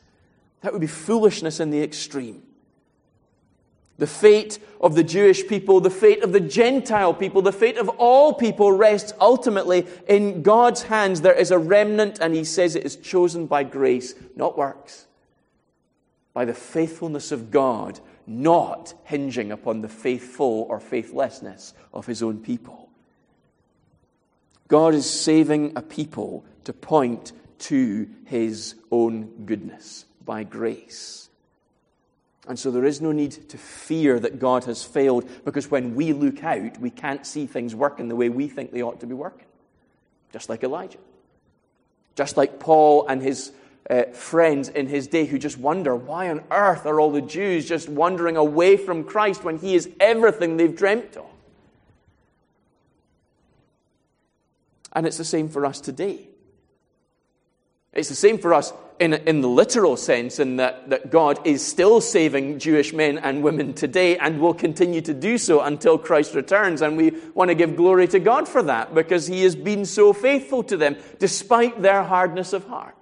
That 0.62 0.74
would 0.74 0.82
be 0.82 0.88
foolishness 0.88 1.62
in 1.62 1.70
the 1.70 1.82
extreme. 1.82 2.44
The 3.98 4.08
fate 4.08 4.60
of 4.82 4.96
the 4.96 5.04
Jewish 5.04 5.48
people, 5.48 5.80
the 5.80 5.90
fate 5.90 6.22
of 6.24 6.34
the 6.34 6.42
Gentile 6.42 7.14
people, 7.14 7.42
the 7.42 7.54
fate 7.54 7.78
of 7.78 7.88
all 7.90 8.34
people 8.34 8.72
rests 8.72 9.14
ultimately 9.22 9.88
in 10.08 10.42
God's 10.42 10.84
hands. 10.84 11.22
There 11.22 11.34
is 11.34 11.52
a 11.52 11.58
remnant, 11.58 12.20
and 12.20 12.36
He 12.36 12.44
says 12.44 12.76
it 12.76 12.86
is 12.86 12.98
chosen 12.98 13.46
by 13.46 13.64
grace, 13.64 14.14
not 14.36 14.58
works, 14.58 15.08
by 16.34 16.44
the 16.44 16.54
faithfulness 16.54 17.32
of 17.32 17.52
God, 17.52 18.00
not 18.28 18.94
hinging 19.06 19.52
upon 19.52 19.82
the 19.82 19.88
faithful 19.88 20.68
or 20.70 20.82
faithlessness 20.82 21.74
of 21.94 22.06
His 22.06 22.22
own 22.22 22.40
people. 22.40 22.90
God 24.68 24.94
is 24.94 25.10
saving 25.10 25.74
a 25.78 25.82
people 25.82 26.44
to 26.66 26.74
point 26.74 27.32
to 27.60 28.10
His 28.26 28.76
own 28.92 29.46
goodness 29.46 30.06
by 30.26 30.44
grace. 30.44 31.30
And 32.48 32.60
so 32.60 32.70
there 32.70 32.86
is 32.86 33.02
no 33.02 33.12
need 33.12 33.32
to 33.50 33.58
fear 33.58 34.20
that 34.20 34.40
God 34.40 34.66
has 34.66 34.84
failed 34.84 35.28
because 35.46 35.72
when 35.72 35.96
we 35.96 36.14
look 36.14 36.44
out, 36.44 36.80
we 36.80 36.92
can't 36.92 37.26
see 37.26 37.48
things 37.48 37.74
working 37.74 38.08
the 38.08 38.16
way 38.16 38.30
we 38.30 38.48
think 38.48 38.72
they 38.72 38.84
ought 38.84 39.00
to 39.00 39.08
be 39.08 39.16
working. 39.16 39.48
Just 40.32 40.50
like 40.50 40.64
Elijah. 40.64 41.00
Just 42.16 42.38
like 42.38 42.60
Paul 42.60 43.08
and 43.08 43.22
his 43.22 43.52
uh, 43.90 44.04
friends 44.14 44.70
in 44.70 44.88
his 44.88 45.08
day 45.08 45.26
who 45.26 45.40
just 45.40 45.58
wonder 45.58 45.96
why 45.96 46.30
on 46.30 46.44
earth 46.52 46.86
are 46.86 47.00
all 47.00 47.12
the 47.12 47.22
Jews 47.22 47.68
just 47.68 47.90
wandering 47.90 48.38
away 48.38 48.78
from 48.78 49.04
Christ 49.04 49.44
when 49.44 49.58
he 49.58 49.76
is 49.76 49.90
everything 50.00 50.58
they've 50.58 50.76
dreamt 50.76 51.18
of? 51.18 51.26
And 54.94 55.06
it's 55.06 55.18
the 55.18 55.26
same 55.26 55.50
for 55.50 55.66
us 55.66 55.82
today. 55.82 56.28
It's 57.92 58.10
the 58.10 58.16
same 58.16 58.38
for 58.38 58.54
us 58.54 58.72
in, 59.00 59.14
in 59.14 59.42
the 59.42 59.50
literal 59.50 59.98
sense, 59.98 60.40
in 60.40 60.58
that, 60.58 60.90
that 60.90 61.10
God 61.10 61.46
is 61.46 61.66
still 61.66 62.00
saving 62.00 62.60
Jewish 62.60 62.94
men 62.94 63.18
and 63.18 63.44
women 63.44 63.74
today 63.74 64.18
and 64.18 64.40
will 64.40 64.54
continue 64.54 65.02
to 65.02 65.14
do 65.14 65.38
so 65.38 65.62
until 65.62 65.98
Christ 65.98 66.34
returns. 66.34 66.82
And 66.82 66.96
we 66.96 67.12
want 67.34 67.50
to 67.50 67.56
give 67.56 67.76
glory 67.76 68.08
to 68.08 68.20
God 68.20 68.48
for 68.48 68.64
that 68.64 68.96
because 68.96 69.28
He 69.28 69.44
has 69.44 69.56
been 69.56 69.86
so 69.86 70.14
faithful 70.14 70.64
to 70.64 70.78
them 70.78 70.96
despite 71.20 71.82
their 71.82 72.04
hardness 72.04 72.54
of 72.54 72.66
heart. 72.68 72.96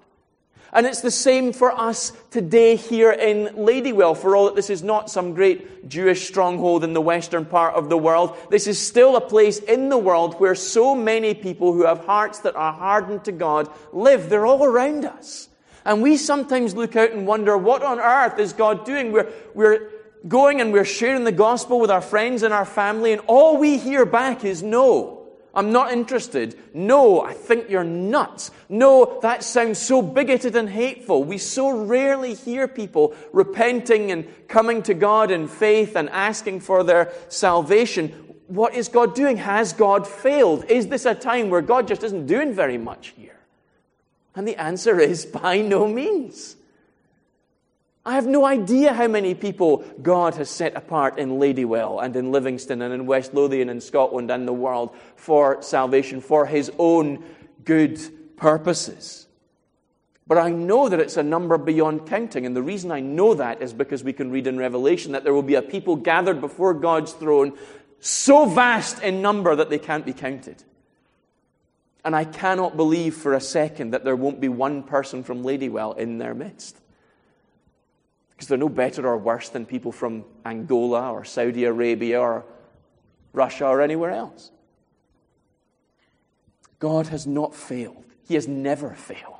And 0.76 0.88
it's 0.88 1.02
the 1.02 1.12
same 1.12 1.54
for 1.54 1.72
us 1.72 2.12
today 2.32 2.76
here 2.76 3.12
in 3.12 3.54
Ladywell, 3.56 4.18
for 4.18 4.36
all 4.36 4.46
that 4.46 4.56
this 4.56 4.72
is 4.72 4.82
not 4.82 5.08
some 5.08 5.36
great 5.36 5.88
Jewish 5.88 6.28
stronghold 6.28 6.84
in 6.84 6.94
the 6.94 7.02
western 7.02 7.46
part 7.46 7.76
of 7.76 7.90
the 7.90 7.98
world. 7.98 8.36
This 8.50 8.66
is 8.66 8.80
still 8.80 9.16
a 9.16 9.22
place 9.22 9.60
in 9.60 9.90
the 9.90 10.00
world 10.00 10.40
where 10.40 10.56
so 10.56 10.96
many 10.96 11.36
people 11.36 11.74
who 11.74 11.86
have 11.86 12.06
hearts 12.06 12.40
that 12.40 12.56
are 12.56 12.74
hardened 12.74 13.26
to 13.26 13.32
God 13.32 13.70
live. 13.92 14.32
They're 14.32 14.48
all 14.48 14.66
around 14.66 15.06
us. 15.06 15.48
And 15.86 16.02
we 16.02 16.18
sometimes 16.18 16.76
look 16.76 16.96
out 16.96 17.12
and 17.12 17.28
wonder, 17.28 17.58
what 17.58 17.84
on 17.84 18.00
earth 18.00 18.40
is 18.40 18.54
God 18.54 18.86
doing? 18.86 19.12
We're, 19.12 19.32
we're 19.54 19.90
going 20.28 20.62
and 20.62 20.72
we're 20.72 20.86
sharing 20.86 21.24
the 21.24 21.32
gospel 21.32 21.80
with 21.80 21.92
our 21.92 22.02
friends 22.02 22.44
and 22.44 22.54
our 22.54 22.66
family, 22.66 23.12
and 23.12 23.22
all 23.28 23.58
we 23.58 23.78
hear 23.78 24.06
back 24.06 24.46
is 24.46 24.64
no. 24.64 25.20
I'm 25.56 25.72
not 25.72 25.92
interested. 25.92 26.58
No, 26.74 27.22
I 27.22 27.34
think 27.34 27.70
you're 27.70 27.84
nuts. 27.84 28.50
No, 28.70 29.20
that 29.22 29.44
sounds 29.44 29.78
so 29.78 30.02
bigoted 30.02 30.56
and 30.56 30.68
hateful. 30.68 31.24
We 31.24 31.38
so 31.38 31.86
rarely 31.86 32.34
hear 32.34 32.68
people 32.68 33.14
repenting 33.32 34.12
and 34.12 34.28
coming 34.48 34.82
to 34.84 34.96
God 34.96 35.30
in 35.30 35.48
faith 35.48 35.96
and 35.96 36.10
asking 36.10 36.62
for 36.62 36.84
their 36.84 37.14
salvation. 37.28 38.10
What 38.48 38.74
is 38.74 38.88
God 38.88 39.14
doing? 39.14 39.38
Has 39.38 39.74
God 39.74 40.08
failed? 40.08 40.66
Is 40.70 40.88
this 40.88 41.06
a 41.06 41.14
time 41.14 41.52
where 41.52 41.62
God 41.62 41.88
just 41.88 42.04
isn't 42.04 42.26
doing 42.26 42.54
very 42.54 42.80
much 42.80 43.10
here? 43.10 43.33
And 44.36 44.48
the 44.48 44.60
answer 44.60 45.00
is 45.00 45.26
by 45.44 45.62
no 45.62 45.88
means. 45.88 46.56
I 48.06 48.16
have 48.16 48.28
no 48.28 48.46
idea 48.46 48.92
how 48.92 49.08
many 49.08 49.34
people 49.34 49.78
God 50.02 50.36
has 50.36 50.50
set 50.50 50.76
apart 50.76 51.18
in 51.18 51.40
Ladywell 51.40 52.04
and 52.04 52.14
in 52.18 52.34
Livingston 52.34 52.82
and 52.82 52.94
in 52.94 53.06
West 53.06 53.34
Lothian 53.34 53.70
and 53.70 53.82
Scotland 53.82 54.30
and 54.30 54.46
the 54.46 54.54
world 54.54 54.94
for 55.16 55.62
salvation, 55.62 56.20
for 56.20 56.46
His 56.46 56.70
own 56.78 57.24
good 57.64 58.02
purposes. 58.36 59.28
But 60.28 60.38
I 60.38 60.50
know 60.50 60.90
that 60.90 61.00
it's 61.00 61.16
a 61.16 61.24
number 61.24 61.58
beyond 61.58 62.08
counting. 62.08 62.46
And 62.46 62.56
the 62.56 62.62
reason 62.62 62.92
I 62.92 63.00
know 63.00 63.34
that 63.36 63.62
is 63.62 63.74
because 63.74 64.04
we 64.04 64.14
can 64.14 64.32
read 64.32 64.48
in 64.48 64.58
Revelation 64.58 65.14
that 65.14 65.24
there 65.24 65.34
will 65.34 65.42
be 65.42 65.56
a 65.56 65.62
people 65.62 65.96
gathered 65.96 66.42
before 66.42 66.74
God's 66.74 67.14
throne 67.14 67.58
so 68.00 68.46
vast 68.46 69.02
in 69.02 69.22
number 69.22 69.56
that 69.56 69.70
they 69.70 69.80
can't 69.80 70.06
be 70.06 70.14
counted. 70.14 70.64
And 72.06 72.16
I 72.16 72.26
cannot 72.26 72.76
believe 72.76 73.16
for 73.16 73.34
a 73.34 73.42
second 73.42 73.92
that 73.92 74.04
there 74.04 74.16
won't 74.16 74.42
be 74.42 74.50
one 74.50 74.84
person 74.84 75.24
from 75.24 75.44
Ladywell 75.44 75.98
in 75.98 76.18
their 76.18 76.34
midst. 76.34 76.80
Because 78.32 78.48
they're 78.48 78.58
no 78.58 78.70
better 78.70 79.08
or 79.08 79.18
worse 79.18 79.50
than 79.50 79.66
people 79.66 79.92
from 79.92 80.26
Angola 80.46 81.12
or 81.12 81.24
Saudi 81.24 81.64
Arabia 81.64 82.20
or 82.20 82.46
Russia 83.32 83.68
or 83.68 83.82
anywhere 83.82 84.12
else. 84.12 84.52
God 86.80 87.08
has 87.08 87.26
not 87.26 87.56
failed, 87.56 88.04
He 88.28 88.36
has 88.36 88.48
never 88.48 88.94
failed. 88.94 89.33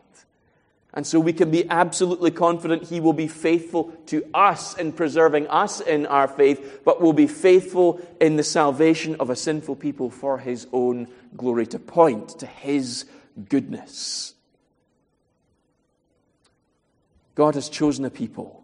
And 0.94 1.08
so 1.08 1.20
we 1.20 1.34
can 1.34 1.50
be 1.50 1.68
absolutely 1.70 2.30
confident 2.30 2.84
He 2.84 3.00
will 3.00 3.14
be 3.14 3.28
faithful 3.28 3.86
to 4.08 4.24
us 4.34 4.78
in 4.78 4.92
preserving 4.92 5.48
us 5.48 5.82
in 5.82 6.06
our 6.06 6.28
faith, 6.28 6.82
but 6.86 7.02
will 7.02 7.14
be 7.14 7.26
faithful 7.26 8.00
in 8.22 8.36
the 8.36 8.44
salvation 8.44 9.16
of 9.20 9.32
a 9.32 9.36
sinful 9.36 9.78
people 9.78 10.12
for 10.12 10.38
His 10.38 10.68
own 10.72 11.08
glory, 11.36 11.66
to 11.68 11.80
point 11.80 12.30
to 12.40 12.46
His 12.46 13.06
goodness. 13.50 14.36
God 17.34 17.56
has 17.56 17.70
chosen 17.70 18.06
a 18.06 18.12
people 18.12 18.64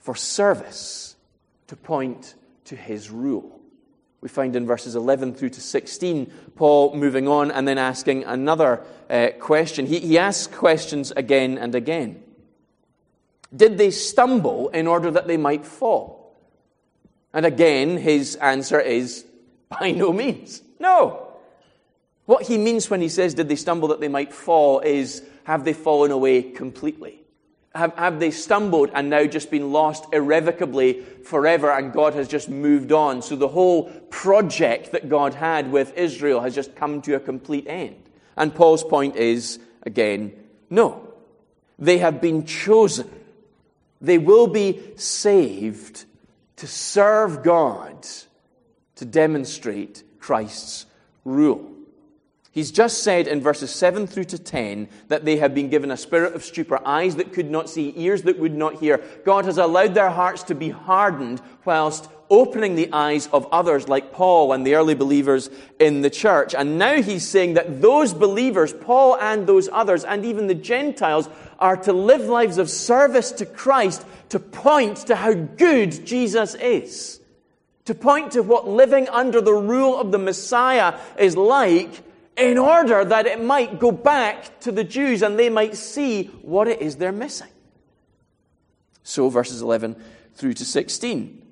for 0.00 0.16
service 0.16 1.14
to 1.68 1.76
point 1.76 2.34
to 2.64 2.74
His 2.74 3.10
rule. 3.10 3.60
We 4.24 4.30
find 4.30 4.56
in 4.56 4.66
verses 4.66 4.96
11 4.96 5.34
through 5.34 5.50
to 5.50 5.60
16, 5.60 6.32
Paul 6.56 6.96
moving 6.96 7.28
on 7.28 7.50
and 7.50 7.68
then 7.68 7.76
asking 7.76 8.24
another 8.24 8.80
uh, 9.10 9.28
question. 9.38 9.84
He, 9.84 10.00
he 10.00 10.16
asks 10.16 10.46
questions 10.46 11.10
again 11.10 11.58
and 11.58 11.74
again. 11.74 12.22
Did 13.54 13.76
they 13.76 13.90
stumble 13.90 14.70
in 14.70 14.86
order 14.86 15.10
that 15.10 15.26
they 15.26 15.36
might 15.36 15.66
fall? 15.66 16.34
And 17.34 17.44
again, 17.44 17.98
his 17.98 18.36
answer 18.36 18.80
is 18.80 19.26
by 19.68 19.90
no 19.90 20.10
means. 20.10 20.62
No. 20.80 21.28
What 22.24 22.46
he 22.46 22.56
means 22.56 22.88
when 22.88 23.02
he 23.02 23.10
says, 23.10 23.34
Did 23.34 23.50
they 23.50 23.56
stumble 23.56 23.88
that 23.88 24.00
they 24.00 24.08
might 24.08 24.32
fall, 24.32 24.80
is 24.80 25.22
have 25.44 25.66
they 25.66 25.74
fallen 25.74 26.10
away 26.10 26.40
completely? 26.40 27.23
Have, 27.74 27.94
have 27.96 28.20
they 28.20 28.30
stumbled 28.30 28.90
and 28.94 29.10
now 29.10 29.24
just 29.24 29.50
been 29.50 29.72
lost 29.72 30.06
irrevocably 30.12 31.00
forever 31.24 31.72
and 31.72 31.92
God 31.92 32.14
has 32.14 32.28
just 32.28 32.48
moved 32.48 32.92
on? 32.92 33.20
So 33.20 33.34
the 33.34 33.48
whole 33.48 33.90
project 34.10 34.92
that 34.92 35.08
God 35.08 35.34
had 35.34 35.72
with 35.72 35.96
Israel 35.96 36.40
has 36.40 36.54
just 36.54 36.76
come 36.76 37.02
to 37.02 37.14
a 37.16 37.20
complete 37.20 37.66
end. 37.66 37.96
And 38.36 38.54
Paul's 38.54 38.84
point 38.84 39.16
is, 39.16 39.58
again, 39.82 40.32
no. 40.70 41.12
They 41.78 41.98
have 41.98 42.20
been 42.20 42.46
chosen. 42.46 43.10
They 44.00 44.18
will 44.18 44.46
be 44.46 44.80
saved 44.96 46.04
to 46.56 46.66
serve 46.68 47.42
God, 47.42 48.06
to 48.96 49.04
demonstrate 49.04 50.04
Christ's 50.20 50.86
rule. 51.24 51.73
He's 52.54 52.70
just 52.70 53.02
said 53.02 53.26
in 53.26 53.40
verses 53.40 53.74
7 53.74 54.06
through 54.06 54.26
to 54.26 54.38
10 54.38 54.88
that 55.08 55.24
they 55.24 55.38
have 55.38 55.56
been 55.56 55.70
given 55.70 55.90
a 55.90 55.96
spirit 55.96 56.36
of 56.36 56.44
stupor, 56.44 56.78
eyes 56.86 57.16
that 57.16 57.32
could 57.32 57.50
not 57.50 57.68
see, 57.68 57.92
ears 57.96 58.22
that 58.22 58.38
would 58.38 58.54
not 58.54 58.76
hear. 58.76 59.02
God 59.24 59.44
has 59.46 59.58
allowed 59.58 59.94
their 59.94 60.10
hearts 60.10 60.44
to 60.44 60.54
be 60.54 60.70
hardened 60.70 61.42
whilst 61.64 62.08
opening 62.30 62.76
the 62.76 62.92
eyes 62.92 63.26
of 63.32 63.48
others 63.50 63.88
like 63.88 64.12
Paul 64.12 64.52
and 64.52 64.64
the 64.64 64.76
early 64.76 64.94
believers 64.94 65.50
in 65.80 66.02
the 66.02 66.10
church. 66.10 66.54
And 66.54 66.78
now 66.78 67.02
he's 67.02 67.26
saying 67.26 67.54
that 67.54 67.82
those 67.82 68.14
believers, 68.14 68.72
Paul 68.72 69.16
and 69.16 69.48
those 69.48 69.68
others, 69.72 70.04
and 70.04 70.24
even 70.24 70.46
the 70.46 70.54
Gentiles, 70.54 71.28
are 71.58 71.76
to 71.78 71.92
live 71.92 72.22
lives 72.22 72.58
of 72.58 72.70
service 72.70 73.32
to 73.32 73.46
Christ 73.46 74.06
to 74.28 74.38
point 74.38 74.98
to 75.08 75.16
how 75.16 75.34
good 75.34 76.06
Jesus 76.06 76.54
is. 76.54 77.18
To 77.86 77.96
point 77.96 78.30
to 78.32 78.44
what 78.44 78.68
living 78.68 79.08
under 79.08 79.40
the 79.40 79.52
rule 79.52 79.98
of 79.98 80.12
the 80.12 80.18
Messiah 80.18 81.00
is 81.18 81.36
like 81.36 82.13
in 82.36 82.58
order 82.58 83.04
that 83.04 83.26
it 83.26 83.42
might 83.42 83.78
go 83.78 83.92
back 83.92 84.60
to 84.60 84.72
the 84.72 84.84
Jews 84.84 85.22
and 85.22 85.38
they 85.38 85.50
might 85.50 85.76
see 85.76 86.24
what 86.42 86.68
it 86.68 86.80
is 86.80 86.96
they're 86.96 87.12
missing. 87.12 87.48
So, 89.02 89.28
verses 89.28 89.62
11 89.62 89.96
through 90.34 90.54
to 90.54 90.64
16. 90.64 91.42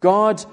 God 0.00 0.44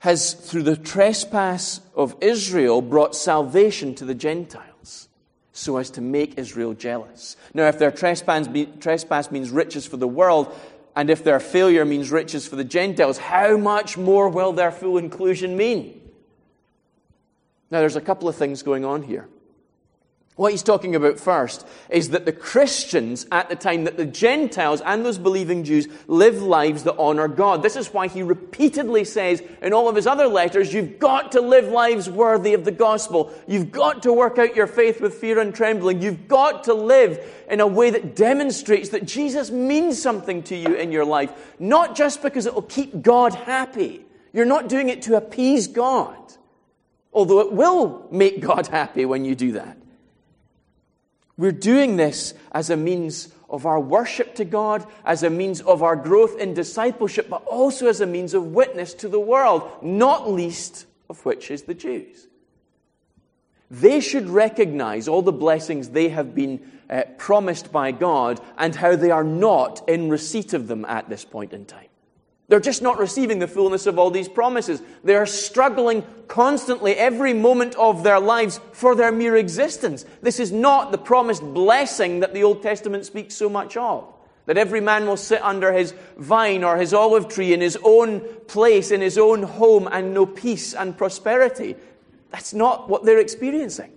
has, 0.00 0.32
through 0.34 0.62
the 0.62 0.76
trespass 0.76 1.80
of 1.94 2.16
Israel, 2.20 2.80
brought 2.80 3.14
salvation 3.14 3.94
to 3.96 4.04
the 4.04 4.14
Gentiles 4.14 5.08
so 5.52 5.76
as 5.76 5.90
to 5.90 6.00
make 6.00 6.38
Israel 6.38 6.72
jealous. 6.72 7.36
Now, 7.52 7.66
if 7.66 7.78
their 7.78 7.90
trespass, 7.90 8.48
trespass 8.80 9.30
means 9.30 9.50
riches 9.50 9.86
for 9.86 9.96
the 9.96 10.06
world, 10.06 10.56
and 10.94 11.10
if 11.10 11.24
their 11.24 11.40
failure 11.40 11.84
means 11.84 12.10
riches 12.10 12.46
for 12.46 12.56
the 12.56 12.64
Gentiles, 12.64 13.18
how 13.18 13.56
much 13.56 13.98
more 13.98 14.28
will 14.28 14.52
their 14.52 14.70
full 14.70 14.98
inclusion 14.98 15.56
mean? 15.56 15.97
Now, 17.70 17.80
there's 17.80 17.96
a 17.96 18.00
couple 18.00 18.28
of 18.28 18.36
things 18.36 18.62
going 18.62 18.84
on 18.84 19.02
here. 19.02 19.28
What 20.38 20.52
he's 20.52 20.62
talking 20.62 20.94
about 20.94 21.18
first 21.18 21.66
is 21.90 22.10
that 22.10 22.24
the 22.24 22.32
Christians 22.32 23.26
at 23.32 23.48
the 23.48 23.56
time, 23.56 23.82
that 23.84 23.96
the 23.96 24.06
Gentiles 24.06 24.80
and 24.80 25.04
those 25.04 25.18
believing 25.18 25.64
Jews 25.64 25.88
live 26.06 26.40
lives 26.40 26.84
that 26.84 26.96
honor 26.96 27.26
God. 27.26 27.60
This 27.60 27.74
is 27.74 27.92
why 27.92 28.06
he 28.06 28.22
repeatedly 28.22 29.02
says 29.02 29.42
in 29.60 29.72
all 29.72 29.88
of 29.88 29.96
his 29.96 30.06
other 30.06 30.28
letters, 30.28 30.72
you've 30.72 31.00
got 31.00 31.32
to 31.32 31.40
live 31.40 31.66
lives 31.66 32.08
worthy 32.08 32.54
of 32.54 32.64
the 32.64 32.70
gospel. 32.70 33.32
You've 33.48 33.72
got 33.72 34.04
to 34.04 34.12
work 34.12 34.38
out 34.38 34.54
your 34.54 34.68
faith 34.68 35.00
with 35.00 35.14
fear 35.14 35.40
and 35.40 35.52
trembling. 35.52 36.02
You've 36.02 36.28
got 36.28 36.62
to 36.64 36.74
live 36.74 37.18
in 37.50 37.58
a 37.58 37.66
way 37.66 37.90
that 37.90 38.14
demonstrates 38.14 38.90
that 38.90 39.06
Jesus 39.06 39.50
means 39.50 40.00
something 40.00 40.44
to 40.44 40.56
you 40.56 40.76
in 40.76 40.92
your 40.92 41.04
life, 41.04 41.32
not 41.58 41.96
just 41.96 42.22
because 42.22 42.46
it 42.46 42.54
will 42.54 42.62
keep 42.62 43.02
God 43.02 43.34
happy. 43.34 44.06
You're 44.32 44.44
not 44.44 44.68
doing 44.68 44.88
it 44.88 45.02
to 45.02 45.16
appease 45.16 45.66
God 45.66 46.16
although 47.12 47.40
it 47.40 47.52
will 47.52 48.06
make 48.10 48.40
God 48.40 48.66
happy 48.66 49.04
when 49.04 49.24
you 49.24 49.34
do 49.34 49.52
that. 49.52 49.78
We're 51.36 51.52
doing 51.52 51.96
this 51.96 52.34
as 52.52 52.68
a 52.68 52.76
means 52.76 53.28
of 53.48 53.64
our 53.64 53.80
worship 53.80 54.34
to 54.34 54.44
God, 54.44 54.86
as 55.04 55.22
a 55.22 55.30
means 55.30 55.60
of 55.60 55.82
our 55.82 55.96
growth 55.96 56.38
in 56.38 56.52
discipleship, 56.52 57.28
but 57.30 57.44
also 57.44 57.86
as 57.86 58.00
a 58.00 58.06
means 58.06 58.34
of 58.34 58.46
witness 58.46 58.92
to 58.94 59.08
the 59.08 59.20
world, 59.20 59.70
not 59.80 60.30
least 60.30 60.86
of 61.08 61.24
which 61.24 61.50
is 61.50 61.62
the 61.62 61.74
Jews. 61.74 62.26
They 63.70 64.00
should 64.00 64.28
recognize 64.28 65.08
all 65.08 65.22
the 65.22 65.32
blessings 65.32 65.90
they 65.90 66.08
have 66.08 66.34
been 66.34 66.72
uh, 66.88 67.02
promised 67.18 67.70
by 67.70 67.92
God 67.92 68.40
and 68.56 68.74
how 68.74 68.96
they 68.96 69.10
are 69.10 69.24
not 69.24 69.88
in 69.88 70.08
receipt 70.08 70.54
of 70.54 70.68
them 70.68 70.84
at 70.86 71.08
this 71.08 71.24
point 71.24 71.52
in 71.52 71.66
time. 71.66 71.88
They're 72.48 72.60
just 72.60 72.80
not 72.80 72.98
receiving 72.98 73.40
the 73.40 73.46
fullness 73.46 73.86
of 73.86 73.98
all 73.98 74.10
these 74.10 74.28
promises. 74.28 74.82
They 75.04 75.14
are 75.14 75.26
struggling 75.26 76.02
constantly, 76.28 76.94
every 76.94 77.34
moment 77.34 77.74
of 77.74 78.02
their 78.02 78.18
lives, 78.18 78.58
for 78.72 78.94
their 78.94 79.12
mere 79.12 79.36
existence. 79.36 80.06
This 80.22 80.40
is 80.40 80.50
not 80.50 80.90
the 80.90 80.98
promised 80.98 81.42
blessing 81.42 82.20
that 82.20 82.32
the 82.32 82.44
Old 82.44 82.62
Testament 82.62 83.04
speaks 83.04 83.34
so 83.34 83.50
much 83.50 83.76
of. 83.76 84.10
That 84.46 84.56
every 84.56 84.80
man 84.80 85.06
will 85.06 85.18
sit 85.18 85.42
under 85.42 85.72
his 85.74 85.92
vine 86.16 86.64
or 86.64 86.78
his 86.78 86.94
olive 86.94 87.28
tree 87.28 87.52
in 87.52 87.60
his 87.60 87.76
own 87.84 88.20
place, 88.46 88.90
in 88.90 89.02
his 89.02 89.18
own 89.18 89.42
home, 89.42 89.86
and 89.92 90.14
know 90.14 90.24
peace 90.24 90.72
and 90.72 90.96
prosperity. 90.96 91.76
That's 92.30 92.54
not 92.54 92.88
what 92.88 93.04
they're 93.04 93.20
experiencing. 93.20 93.92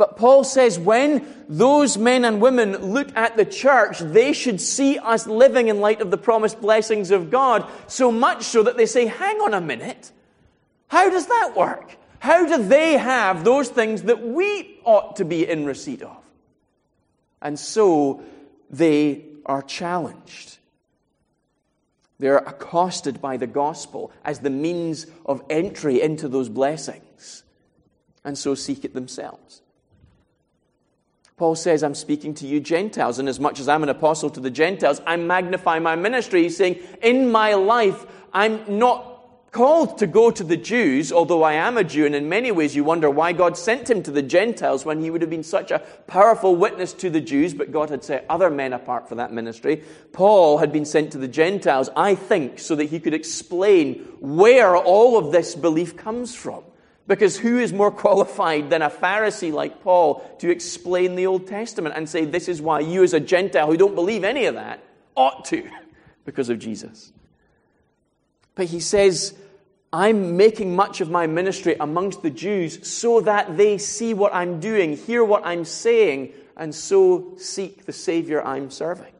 But 0.00 0.16
Paul 0.16 0.44
says 0.44 0.78
when 0.78 1.26
those 1.46 1.98
men 1.98 2.24
and 2.24 2.40
women 2.40 2.94
look 2.94 3.14
at 3.14 3.36
the 3.36 3.44
church, 3.44 3.98
they 3.98 4.32
should 4.32 4.58
see 4.58 4.98
us 4.98 5.26
living 5.26 5.68
in 5.68 5.82
light 5.82 6.00
of 6.00 6.10
the 6.10 6.16
promised 6.16 6.58
blessings 6.58 7.10
of 7.10 7.30
God, 7.30 7.70
so 7.86 8.10
much 8.10 8.44
so 8.44 8.62
that 8.62 8.78
they 8.78 8.86
say, 8.86 9.04
hang 9.04 9.36
on 9.42 9.52
a 9.52 9.60
minute. 9.60 10.10
How 10.88 11.10
does 11.10 11.26
that 11.26 11.52
work? 11.54 11.98
How 12.18 12.46
do 12.46 12.66
they 12.66 12.96
have 12.96 13.44
those 13.44 13.68
things 13.68 14.04
that 14.04 14.26
we 14.26 14.80
ought 14.84 15.16
to 15.16 15.26
be 15.26 15.46
in 15.46 15.66
receipt 15.66 16.00
of? 16.00 16.16
And 17.42 17.58
so 17.58 18.22
they 18.70 19.26
are 19.44 19.60
challenged. 19.60 20.56
They're 22.18 22.38
accosted 22.38 23.20
by 23.20 23.36
the 23.36 23.46
gospel 23.46 24.12
as 24.24 24.38
the 24.38 24.48
means 24.48 25.06
of 25.26 25.42
entry 25.50 26.00
into 26.00 26.26
those 26.26 26.48
blessings, 26.48 27.42
and 28.24 28.38
so 28.38 28.54
seek 28.54 28.86
it 28.86 28.94
themselves. 28.94 29.60
Paul 31.40 31.54
says, 31.54 31.82
I'm 31.82 31.94
speaking 31.94 32.34
to 32.34 32.46
you 32.46 32.60
Gentiles, 32.60 33.18
and 33.18 33.26
as 33.26 33.40
much 33.40 33.60
as 33.60 33.66
I'm 33.66 33.82
an 33.82 33.88
apostle 33.88 34.28
to 34.28 34.40
the 34.40 34.50
Gentiles, 34.50 35.00
I 35.06 35.16
magnify 35.16 35.78
my 35.78 35.96
ministry. 35.96 36.42
He's 36.42 36.54
saying, 36.58 36.80
in 37.00 37.32
my 37.32 37.54
life, 37.54 38.04
I'm 38.30 38.78
not 38.78 39.50
called 39.50 39.96
to 40.00 40.06
go 40.06 40.30
to 40.30 40.44
the 40.44 40.58
Jews, 40.58 41.10
although 41.10 41.42
I 41.42 41.54
am 41.54 41.78
a 41.78 41.82
Jew, 41.82 42.04
and 42.04 42.14
in 42.14 42.28
many 42.28 42.52
ways 42.52 42.76
you 42.76 42.84
wonder 42.84 43.08
why 43.08 43.32
God 43.32 43.56
sent 43.56 43.88
him 43.88 44.02
to 44.02 44.10
the 44.10 44.20
Gentiles 44.20 44.84
when 44.84 45.00
he 45.00 45.08
would 45.08 45.22
have 45.22 45.30
been 45.30 45.42
such 45.42 45.70
a 45.70 45.78
powerful 46.06 46.54
witness 46.54 46.92
to 46.92 47.08
the 47.08 47.22
Jews, 47.22 47.54
but 47.54 47.72
God 47.72 47.88
had 47.88 48.04
set 48.04 48.26
other 48.28 48.50
men 48.50 48.74
apart 48.74 49.08
for 49.08 49.14
that 49.14 49.32
ministry. 49.32 49.82
Paul 50.12 50.58
had 50.58 50.72
been 50.72 50.84
sent 50.84 51.12
to 51.12 51.18
the 51.18 51.26
Gentiles, 51.26 51.88
I 51.96 52.16
think, 52.16 52.58
so 52.58 52.74
that 52.76 52.90
he 52.90 53.00
could 53.00 53.14
explain 53.14 53.94
where 54.20 54.76
all 54.76 55.16
of 55.16 55.32
this 55.32 55.54
belief 55.54 55.96
comes 55.96 56.34
from. 56.34 56.64
Because 57.10 57.36
who 57.36 57.58
is 57.58 57.72
more 57.72 57.90
qualified 57.90 58.70
than 58.70 58.82
a 58.82 58.88
Pharisee 58.88 59.52
like 59.52 59.82
Paul 59.82 60.20
to 60.38 60.48
explain 60.48 61.16
the 61.16 61.26
Old 61.26 61.48
Testament 61.48 61.96
and 61.96 62.08
say, 62.08 62.24
this 62.24 62.46
is 62.46 62.62
why 62.62 62.78
you, 62.78 63.02
as 63.02 63.12
a 63.12 63.18
Gentile 63.18 63.66
who 63.66 63.76
don't 63.76 63.96
believe 63.96 64.22
any 64.22 64.44
of 64.44 64.54
that, 64.54 64.80
ought 65.16 65.44
to, 65.46 65.68
because 66.24 66.48
of 66.50 66.60
Jesus? 66.60 67.12
But 68.54 68.66
he 68.66 68.78
says, 68.78 69.34
I'm 69.92 70.36
making 70.36 70.76
much 70.76 71.00
of 71.00 71.10
my 71.10 71.26
ministry 71.26 71.74
amongst 71.80 72.22
the 72.22 72.30
Jews 72.30 72.88
so 72.88 73.20
that 73.22 73.56
they 73.56 73.76
see 73.76 74.14
what 74.14 74.32
I'm 74.32 74.60
doing, 74.60 74.96
hear 74.96 75.24
what 75.24 75.44
I'm 75.44 75.64
saying, 75.64 76.32
and 76.56 76.72
so 76.72 77.34
seek 77.38 77.86
the 77.86 77.92
Savior 77.92 78.40
I'm 78.40 78.70
serving. 78.70 79.12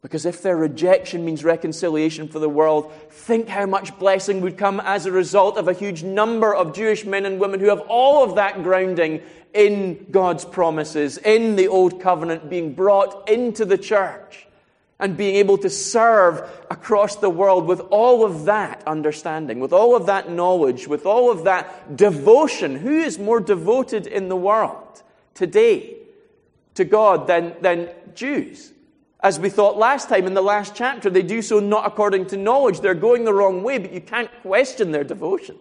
Because 0.00 0.24
if 0.26 0.42
their 0.42 0.56
rejection 0.56 1.24
means 1.24 1.42
reconciliation 1.42 2.28
for 2.28 2.38
the 2.38 2.48
world, 2.48 2.92
think 3.10 3.48
how 3.48 3.66
much 3.66 3.98
blessing 3.98 4.40
would 4.42 4.56
come 4.56 4.80
as 4.80 5.06
a 5.06 5.12
result 5.12 5.56
of 5.56 5.66
a 5.66 5.72
huge 5.72 6.04
number 6.04 6.54
of 6.54 6.72
Jewish 6.72 7.04
men 7.04 7.26
and 7.26 7.40
women 7.40 7.58
who 7.58 7.68
have 7.68 7.80
all 7.88 8.22
of 8.22 8.36
that 8.36 8.62
grounding 8.62 9.22
in 9.52 10.06
God's 10.10 10.44
promises, 10.44 11.18
in 11.18 11.56
the 11.56 11.66
Old 11.66 12.00
Covenant, 12.00 12.48
being 12.48 12.74
brought 12.74 13.28
into 13.28 13.64
the 13.64 13.78
church 13.78 14.46
and 15.00 15.16
being 15.16 15.36
able 15.36 15.58
to 15.58 15.70
serve 15.70 16.48
across 16.70 17.16
the 17.16 17.30
world 17.30 17.66
with 17.66 17.80
all 17.90 18.24
of 18.24 18.44
that 18.44 18.82
understanding, 18.86 19.58
with 19.58 19.72
all 19.72 19.96
of 19.96 20.06
that 20.06 20.30
knowledge, 20.30 20.86
with 20.86 21.06
all 21.06 21.30
of 21.30 21.44
that 21.44 21.96
devotion. 21.96 22.76
Who 22.76 22.98
is 22.98 23.18
more 23.18 23.40
devoted 23.40 24.06
in 24.06 24.28
the 24.28 24.36
world 24.36 25.02
today 25.34 25.96
to 26.74 26.84
God 26.84 27.26
than, 27.26 27.54
than 27.60 27.90
Jews? 28.14 28.72
As 29.20 29.40
we 29.40 29.50
thought 29.50 29.76
last 29.76 30.08
time 30.08 30.26
in 30.26 30.34
the 30.34 30.42
last 30.42 30.76
chapter, 30.76 31.10
they 31.10 31.22
do 31.22 31.42
so 31.42 31.58
not 31.58 31.86
according 31.86 32.26
to 32.26 32.36
knowledge. 32.36 32.80
They're 32.80 32.94
going 32.94 33.24
the 33.24 33.34
wrong 33.34 33.62
way, 33.62 33.78
but 33.78 33.92
you 33.92 34.00
can't 34.00 34.30
question 34.42 34.92
their 34.92 35.04
devotion. 35.04 35.56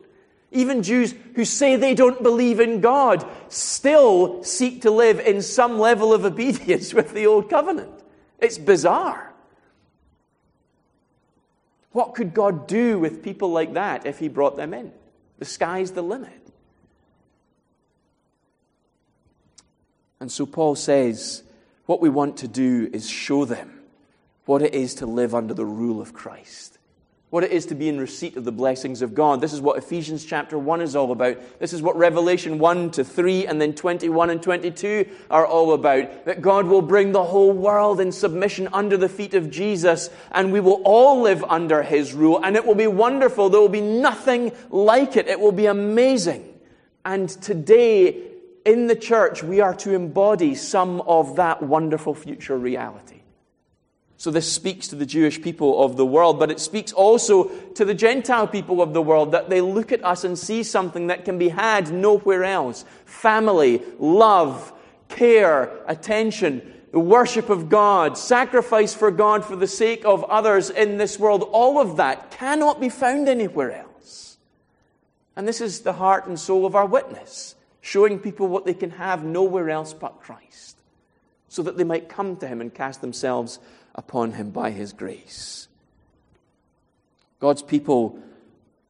Even 0.52 0.84
Jews 0.84 1.13
who 1.36 1.43
say 1.43 1.76
they 1.76 1.96
don't 1.96 2.22
believe 2.22 2.60
in 2.60 2.82
God 2.82 3.28
still 3.50 4.43
seek 4.43 4.84
to 4.84 4.91
live 4.91 5.20
in 5.20 5.41
some 5.41 5.80
level 5.80 6.13
of 6.13 6.24
obedience 6.24 6.93
with 6.93 7.13
the 7.13 7.26
Old 7.26 7.50
Covenant. 7.50 7.91
It's 8.39 8.58
bizarre. 8.58 9.34
What 11.91 12.13
could 12.13 12.36
God 12.36 12.67
do 12.67 13.00
with 13.00 13.24
people 13.24 13.50
like 13.50 13.74
that 13.74 14.06
if 14.06 14.20
He 14.20 14.28
brought 14.28 14.56
them 14.56 14.74
in? 14.74 14.91
The 15.39 15.46
sky's 15.46 15.91
the 15.91 16.04
limit. 16.04 16.48
And 20.20 20.32
so 20.32 20.46
Paul 20.46 20.76
says, 20.76 21.43
what 21.88 22.02
we 22.02 22.10
want 22.10 22.38
to 22.38 22.47
do 22.47 22.89
is 22.93 23.10
show 23.10 23.45
them 23.45 23.80
what 24.45 24.62
it 24.62 24.76
is 24.76 24.95
to 24.95 25.06
live 25.06 25.34
under 25.34 25.54
the 25.54 25.65
rule 25.65 26.00
of 26.00 26.13
Christ, 26.13 26.78
what 27.30 27.43
it 27.43 27.52
is 27.52 27.65
to 27.67 27.76
be 27.76 27.89
in 27.89 28.00
receipt 28.00 28.38
of 28.38 28.45
the 28.45 28.52
blessings 28.52 29.02
of 29.02 29.15
God. 29.15 29.41
This 29.41 29.54
is 29.54 29.62
what 29.62 29.78
Ephesians 29.78 30.23
chapter 30.23 30.58
1 30.58 30.82
is 30.82 30.95
all 30.95 31.12
about. 31.12 31.60
This 31.60 31.73
is 31.73 31.82
what 31.82 31.97
Revelation 31.97 32.60
1 32.60 32.91
to 32.91 33.04
3 33.04 33.47
and 33.47 33.60
then 33.60 33.73
21 33.73 34.30
and 34.30 34.41
22 34.41 35.06
are 35.30 35.45
all 35.45 35.73
about. 35.73 36.26
That 36.26 36.41
God 36.41 36.65
will 36.67 36.82
bring 36.82 37.13
the 37.13 37.23
whole 37.23 37.52
world 37.52 38.00
in 38.00 38.12
submission 38.12 38.67
under 38.71 38.97
the 38.97 39.10
feet 39.10 39.34
of 39.34 39.50
Jesus, 39.50 40.10
and 40.32 40.52
we 40.52 40.60
will 40.60 40.82
all 40.84 41.21
live 41.21 41.43
under 41.45 41.84
his 41.84 42.13
rule, 42.13 42.39
and 42.43 42.56
it 42.56 42.65
will 42.65 42.76
be 42.76 42.88
wonderful. 42.88 43.50
There 43.50 43.62
will 43.62 43.69
be 43.69 43.82
nothing 43.82 44.52
like 44.69 45.17
it. 45.17 45.28
It 45.28 45.39
will 45.39 45.54
be 45.54 45.65
amazing. 45.65 46.54
And 47.06 47.30
today, 47.30 48.27
in 48.67 48.88
the 48.88 48.95
church, 48.95 49.41
we 49.41 49.62
are 49.62 49.73
to 49.75 49.95
embody 49.95 50.53
some 50.53 50.99
of 51.01 51.38
that 51.38 51.63
wonderful 51.63 52.13
future 52.13 52.58
reality. 52.58 53.21
So, 54.17 54.30
this 54.30 54.51
speaks 54.51 54.89
to 54.89 54.95
the 54.95 55.06
Jewish 55.06 55.41
people 55.41 55.82
of 55.82 55.95
the 55.95 56.06
world, 56.06 56.38
but 56.38 56.51
it 56.51 56.60
speaks 56.60 56.91
also 56.91 57.45
to 57.75 57.86
the 57.86 57.93
Gentile 57.93 58.47
people 58.47 58.82
of 58.82 58.93
the 58.93 59.01
world 59.01 59.32
that 59.32 59.49
they 59.49 59.62
look 59.62 59.91
at 59.91 60.03
us 60.03 60.23
and 60.23 60.38
see 60.38 60.63
something 60.63 61.08
that 61.08 61.23
can 61.23 61.38
be 61.38 61.49
had 61.49 61.93
nowhere 61.93 62.43
else 62.43 62.84
family, 63.06 63.82
love, 63.99 64.73
care, 65.08 65.71
attention, 65.88 66.73
the 66.91 66.99
worship 66.99 67.49
of 67.49 67.69
God, 67.69 68.17
sacrifice 68.17 68.93
for 68.93 69.12
God 69.12 69.45
for 69.45 69.56
the 69.56 69.67
sake 69.67 70.03
of 70.03 70.25
others 70.25 70.69
in 70.69 70.97
this 70.97 71.17
world. 71.17 71.47
All 71.51 71.80
of 71.80 71.97
that 71.97 72.32
cannot 72.32 72.82
be 72.82 72.89
found 72.89 73.30
anywhere 73.30 73.71
else. 73.71 74.39
And 75.38 75.47
this 75.47 75.62
is 75.62 75.82
the 75.82 75.93
heart 75.93 76.25
and 76.25 76.38
soul 76.38 76.65
of 76.65 76.75
our 76.75 76.88
witness 76.88 77.56
showing 77.88 78.19
people 78.19 78.50
what 78.50 78.65
they 78.65 78.73
can 78.73 78.89
have 78.89 79.23
nowhere 79.23 79.69
else 79.69 79.93
but 79.93 80.19
Christ, 80.19 80.78
so 81.47 81.63
that 81.63 81.78
they 81.78 81.86
might 81.86 82.10
come 82.10 82.36
to 82.36 82.47
Him 82.47 82.60
and 82.60 82.73
cast 82.73 83.00
themselves 83.00 83.60
upon 83.95 84.34
Him 84.34 84.50
by 84.50 84.71
His 84.71 84.91
grace. 84.91 85.69
God's 87.39 87.62
people 87.62 88.19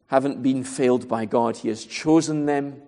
haven't 0.07 0.41
been 0.41 0.63
failed 0.63 1.07
by 1.07 1.25
God, 1.25 1.57
He 1.57 1.67
has 1.67 1.86
chosen 1.86 2.47
them 2.47 2.81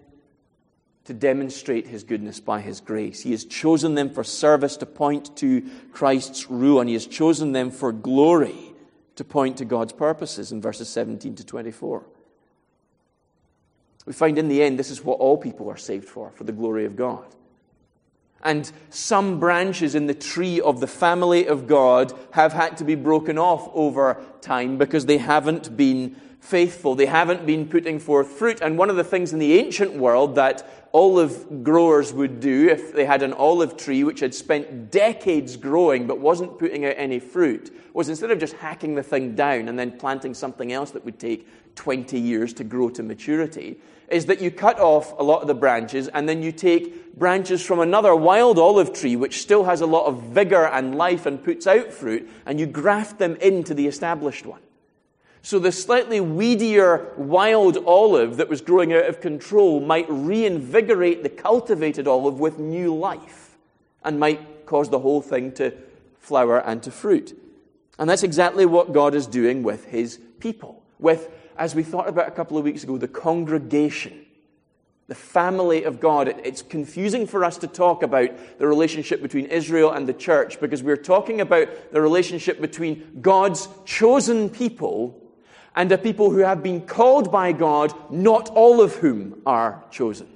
to 1.06 1.14
demonstrate 1.14 1.86
His 1.86 2.04
goodness 2.04 2.40
by 2.40 2.62
His 2.62 2.82
grace. 2.82 3.22
He 3.22 3.32
has 3.32 3.46
chosen 3.46 3.94
them 3.94 4.10
for 4.10 4.24
service 4.24 4.78
to 4.78 4.88
point 4.88 5.38
to 5.38 5.70
Christ's 5.92 6.50
rule, 6.50 6.80
and 6.80 6.90
He 6.90 6.96
has 6.96 7.06
chosen 7.06 7.52
them 7.52 7.70
for 7.70 7.92
glory 7.92 8.74
to 9.16 9.24
point 9.24 9.58
to 9.58 9.66
God's 9.66 9.94
purposes 9.94 10.52
in 10.52 10.60
verses 10.60 10.90
17 10.90 11.36
to 11.36 11.46
24. 11.46 12.04
We 14.06 14.14
find 14.14 14.38
in 14.38 14.48
the 14.48 14.62
end 14.64 14.80
this 14.80 14.92
is 14.92 15.04
what 15.04 15.20
all 15.20 15.38
people 15.38 15.70
are 15.70 15.78
saved 15.78 16.08
for, 16.08 16.32
for 16.32 16.44
the 16.44 16.52
glory 16.52 16.86
of 16.86 16.96
God. 16.96 17.26
And 18.42 18.72
some 18.90 19.40
branches 19.40 19.96
in 19.96 20.08
the 20.08 20.14
tree 20.14 20.62
of 20.62 20.80
the 20.80 20.88
family 20.88 21.46
of 21.46 21.68
God 21.68 22.14
have 22.32 22.54
had 22.54 22.78
to 22.78 22.86
be 22.86 22.96
broken 22.96 23.38
off 23.38 23.70
over 23.74 24.24
time 24.42 24.78
because 24.78 25.06
they 25.06 25.18
haven't 25.18 25.76
been 25.76 26.16
faithful. 26.40 26.96
They 26.96 27.06
haven't 27.06 27.46
been 27.46 27.68
putting 27.68 28.00
forth 28.00 28.28
fruit. 28.28 28.62
And 28.62 28.78
one 28.78 28.90
of 28.90 28.96
the 28.96 29.04
things 29.04 29.34
in 29.34 29.40
the 29.40 29.54
ancient 29.54 29.94
world 29.94 30.36
that 30.36 30.88
olive 30.94 31.64
growers 31.64 32.12
would 32.12 32.40
do 32.40 32.68
if 32.70 32.94
they 32.94 33.06
had 33.06 33.22
an 33.22 33.34
olive 33.34 33.78
tree 33.78 34.04
which 34.04 34.22
had 34.22 34.34
spent 34.34 34.90
decades 34.90 35.56
growing 35.56 36.08
but 36.08 36.20
wasn't 36.20 36.58
putting 36.58 36.86
out 36.86 36.96
any 36.98 37.20
fruit 37.20 37.72
was 37.94 38.10
instead 38.10 38.32
of 38.32 38.40
just 38.40 38.54
hacking 38.54 38.96
the 38.96 39.04
thing 39.04 39.36
down 39.36 39.68
and 39.68 39.78
then 39.78 39.92
planting 39.92 40.34
something 40.34 40.72
else 40.72 40.92
that 40.92 41.06
would 41.06 41.20
take 41.20 41.48
20 41.76 42.20
years 42.20 42.54
to 42.54 42.64
grow 42.64 42.90
to 42.90 43.04
maturity, 43.04 43.78
is 44.10 44.26
that 44.26 44.42
you 44.42 44.50
cut 44.50 44.80
off 44.80 45.18
a 45.20 45.24
lot 45.24 45.42
of 45.42 45.48
the 45.48 45.54
branches 45.54 46.08
and 46.10 46.28
then 46.28 46.42
you 46.42 46.52
take 46.52 47.16
branches 47.16 47.64
from 47.64 47.80
another 47.80 48.16
wild 48.16 48.58
olive 48.58 48.94
tree 48.94 49.16
which 49.16 49.42
still 49.42 49.64
has 49.66 49.82
a 49.82 49.86
lot 49.86 50.06
of 50.06 50.24
vigor 50.24 50.66
and 50.66 50.96
life 50.96 51.26
and 51.26 51.44
puts 51.44 51.68
out 51.68 51.92
fruit 51.92 52.28
and 52.46 52.60
you 52.60 52.66
graft 52.66 53.20
them 53.20 53.36
into 53.36 53.74
the 53.74 53.86
established 53.86 54.46
one. 54.46 54.62
So 55.42 55.58
the 55.58 55.72
slightly 55.72 56.20
weedier 56.20 57.18
wild 57.18 57.78
olive 57.86 58.38
that 58.38 58.50
was 58.50 58.62
growing 58.62 58.94
out 58.94 59.06
of 59.06 59.22
control 59.22 59.80
might 59.80 60.06
reinvigorate 60.10 61.24
the 61.24 61.30
cultivated 61.30 62.08
olive 62.08 62.40
with 62.40 62.60
new 62.60 62.94
life 62.94 63.58
and 64.04 64.20
might 64.20 64.66
cause 64.66 64.90
the 64.90 65.00
whole 65.00 65.22
thing 65.22 65.52
to 65.54 65.74
flower 66.20 66.60
and 66.60 66.84
to 66.84 66.92
fruit. 66.92 67.38
And 67.98 68.10
that's 68.10 68.24
exactly 68.24 68.66
what 68.66 68.94
God 68.94 69.16
is 69.16 69.28
doing 69.28 69.64
with 69.64 69.86
his 69.86 70.20
people, 70.40 70.84
with 71.00 71.30
as 71.58 71.76
we 71.76 71.84
thought 71.84 72.08
about 72.08 72.28
a 72.28 72.32
couple 72.32 72.58
of 72.58 72.64
weeks 72.64 72.84
ago, 72.84 72.98
the 72.98 73.08
congregation, 73.08 74.26
the 75.08 75.16
family 75.16 75.84
of 75.84 76.00
God. 76.00 76.28
It's 76.44 76.62
confusing 76.62 77.28
for 77.28 77.44
us 77.44 77.58
to 77.58 77.68
talk 77.68 78.04
about 78.04 78.60
the 78.60 78.68
relationship 78.68 79.22
between 79.22 79.46
Israel 79.48 79.92
and 79.92 80.08
the 80.08 80.14
church 80.14 80.60
because 80.62 80.84
we're 80.84 80.96
talking 80.96 81.42
about 81.42 81.92
the 81.92 82.00
relationship 82.00 82.62
between 82.62 83.20
God's 83.22 83.68
chosen 83.86 84.50
people 84.50 85.22
and 85.80 85.90
a 85.94 85.98
people 85.98 86.30
who 86.30 86.40
have 86.40 86.62
been 86.62 86.82
called 86.82 87.32
by 87.32 87.54
God, 87.54 87.94
not 88.12 88.50
all 88.50 88.82
of 88.82 88.96
whom 88.96 89.42
are 89.46 89.82
chosen. 89.92 90.28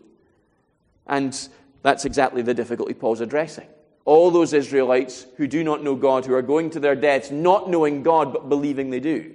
And 1.05 1.37
that's 1.81 2.05
exactly 2.05 2.41
the 2.41 2.53
difficulty 2.53 2.93
Paul's 2.93 3.19
addressing. 3.19 3.67
All 4.05 4.31
those 4.31 4.53
Israelites 4.53 5.25
who 5.35 5.47
do 5.47 5.61
not 5.61 5.83
know 5.83 5.95
God, 5.95 6.25
who 6.25 6.33
are 6.33 6.41
going 6.41 6.69
to 6.69 6.79
their 6.79 6.95
deaths 6.95 7.29
not 7.29 7.69
knowing 7.69 8.03
God 8.03 8.31
but 8.31 8.47
believing 8.47 8.89
they 8.89 9.01
do 9.01 9.33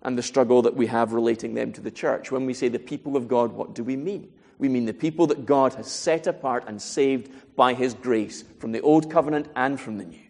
and 0.00 0.16
the 0.16 0.22
struggle 0.22 0.62
that 0.62 0.76
we 0.76 0.86
have 0.86 1.12
relating 1.12 1.52
them 1.52 1.74
to 1.74 1.82
the 1.82 1.90
church. 1.90 2.32
When 2.32 2.46
we 2.46 2.54
say 2.54 2.68
the 2.68 2.78
people 2.78 3.14
of 3.14 3.28
God, 3.28 3.52
what 3.52 3.74
do 3.74 3.84
we 3.84 3.96
mean? 3.96 4.32
We 4.56 4.70
mean 4.70 4.86
the 4.86 4.94
people 4.94 5.26
that 5.26 5.44
God 5.44 5.74
has 5.74 5.92
set 5.92 6.26
apart 6.26 6.64
and 6.66 6.80
saved 6.80 7.30
by 7.54 7.74
his 7.74 7.92
grace 7.92 8.44
from 8.60 8.72
the 8.72 8.80
old 8.80 9.10
covenant 9.10 9.48
and 9.56 9.78
from 9.78 9.98
the 9.98 10.06
new. 10.06 10.24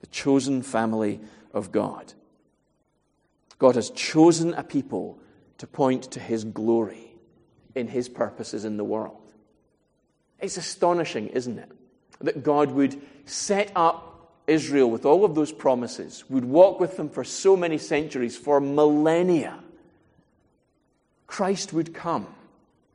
The 0.00 0.06
chosen 0.06 0.62
family 0.62 1.20
of 1.52 1.72
God. 1.72 2.14
God 3.62 3.76
has 3.76 3.90
chosen 3.90 4.54
a 4.54 4.64
people 4.64 5.20
to 5.58 5.68
point 5.68 6.10
to 6.10 6.18
his 6.18 6.42
glory 6.42 7.14
in 7.76 7.86
his 7.86 8.08
purposes 8.08 8.64
in 8.64 8.76
the 8.76 8.82
world. 8.82 9.32
It's 10.40 10.56
astonishing, 10.56 11.28
isn't 11.28 11.60
it? 11.60 11.70
That 12.22 12.42
God 12.42 12.72
would 12.72 13.00
set 13.24 13.70
up 13.76 14.32
Israel, 14.48 14.90
with 14.90 15.06
all 15.06 15.24
of 15.24 15.36
those 15.36 15.52
promises, 15.52 16.28
would 16.28 16.44
walk 16.44 16.80
with 16.80 16.96
them 16.96 17.08
for 17.08 17.22
so 17.22 17.56
many 17.56 17.78
centuries, 17.78 18.36
for 18.36 18.60
millennia, 18.60 19.60
Christ 21.28 21.72
would 21.72 21.94
come. 21.94 22.26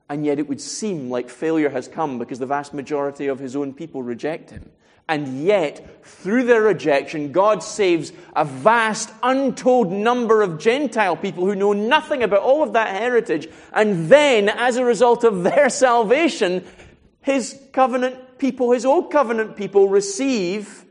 And 0.10 0.26
yet 0.26 0.40
it 0.40 0.48
would 0.48 0.62
seem 0.62 1.10
like 1.10 1.30
failure 1.30 1.70
has 1.70 1.88
come 1.88 2.18
because 2.18 2.40
the 2.40 2.46
vast 2.46 2.74
majority 2.74 3.28
of 3.28 3.40
his 3.40 3.56
own 3.56 3.74
people 3.74 4.02
reject 4.04 4.52
him. 4.52 4.72
And 5.10 5.46
yet, 5.46 6.04
through 6.04 6.44
their 6.44 6.62
rejection, 6.62 7.32
God 7.32 7.64
saves 7.64 8.12
a 8.36 8.44
vast, 8.44 9.10
untold 9.24 9.90
number 9.90 10.42
of 10.42 10.60
Gentile 10.60 11.16
people 11.16 11.46
who 11.46 11.56
know 11.56 11.72
nothing 11.72 12.24
about 12.24 12.42
all 12.42 12.62
of 12.62 12.74
that 12.74 12.90
heritage. 12.90 13.48
And 13.72 14.10
then, 14.10 14.50
as 14.50 14.76
a 14.76 14.84
result 14.84 15.24
of 15.24 15.44
their 15.44 15.70
salvation, 15.86 16.66
his 17.22 17.58
covenant 17.72 18.38
people, 18.38 18.72
his 18.72 18.86
old 18.86 19.10
covenant 19.10 19.56
people, 19.56 19.88
receive 19.88 20.84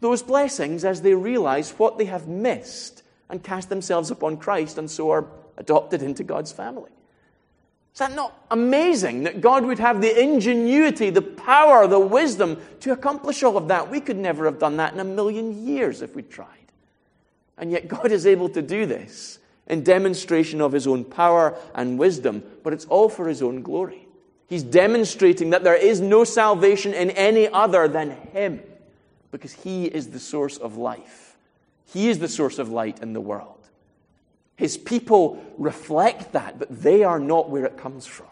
those 0.00 0.22
blessings 0.22 0.84
as 0.84 1.02
they 1.02 1.14
realize 1.14 1.70
what 1.72 1.98
they 1.98 2.06
have 2.06 2.26
missed 2.26 3.04
and 3.28 3.44
cast 3.44 3.68
themselves 3.68 4.10
upon 4.10 4.38
Christ 4.38 4.76
and 4.76 4.90
so 4.90 5.10
are 5.10 5.26
adopted 5.56 6.02
into 6.02 6.24
God's 6.24 6.50
family. 6.50 6.90
Is 7.92 7.98
that 7.98 8.14
not 8.14 8.32
amazing 8.50 9.24
that 9.24 9.40
God 9.40 9.64
would 9.64 9.78
have 9.78 10.00
the 10.00 10.22
ingenuity, 10.22 11.10
the 11.10 11.22
power, 11.22 11.86
the 11.86 11.98
wisdom 11.98 12.60
to 12.80 12.92
accomplish 12.92 13.42
all 13.42 13.56
of 13.56 13.68
that? 13.68 13.90
We 13.90 14.00
could 14.00 14.16
never 14.16 14.44
have 14.44 14.58
done 14.58 14.76
that 14.76 14.94
in 14.94 15.00
a 15.00 15.04
million 15.04 15.66
years 15.66 16.00
if 16.00 16.14
we 16.14 16.22
tried. 16.22 16.46
And 17.58 17.70
yet 17.70 17.88
God 17.88 18.10
is 18.10 18.26
able 18.26 18.48
to 18.50 18.62
do 18.62 18.86
this 18.86 19.38
in 19.66 19.82
demonstration 19.84 20.60
of 20.60 20.72
his 20.72 20.86
own 20.86 21.04
power 21.04 21.56
and 21.74 21.98
wisdom, 21.98 22.42
but 22.62 22.72
it's 22.72 22.86
all 22.86 23.08
for 23.08 23.28
his 23.28 23.42
own 23.42 23.62
glory. 23.62 24.06
He's 24.48 24.62
demonstrating 24.64 25.50
that 25.50 25.62
there 25.62 25.76
is 25.76 26.00
no 26.00 26.24
salvation 26.24 26.92
in 26.92 27.10
any 27.10 27.48
other 27.48 27.86
than 27.86 28.10
him 28.32 28.60
because 29.30 29.52
he 29.52 29.84
is 29.86 30.08
the 30.08 30.18
source 30.18 30.56
of 30.56 30.76
life. 30.76 31.36
He 31.86 32.08
is 32.08 32.18
the 32.18 32.28
source 32.28 32.58
of 32.58 32.68
light 32.68 33.00
in 33.00 33.12
the 33.12 33.20
world. 33.20 33.59
His 34.60 34.76
people 34.76 35.42
reflect 35.56 36.32
that, 36.32 36.58
but 36.58 36.68
they 36.82 37.02
are 37.02 37.18
not 37.18 37.48
where 37.48 37.64
it 37.64 37.78
comes 37.78 38.06
from. 38.06 38.26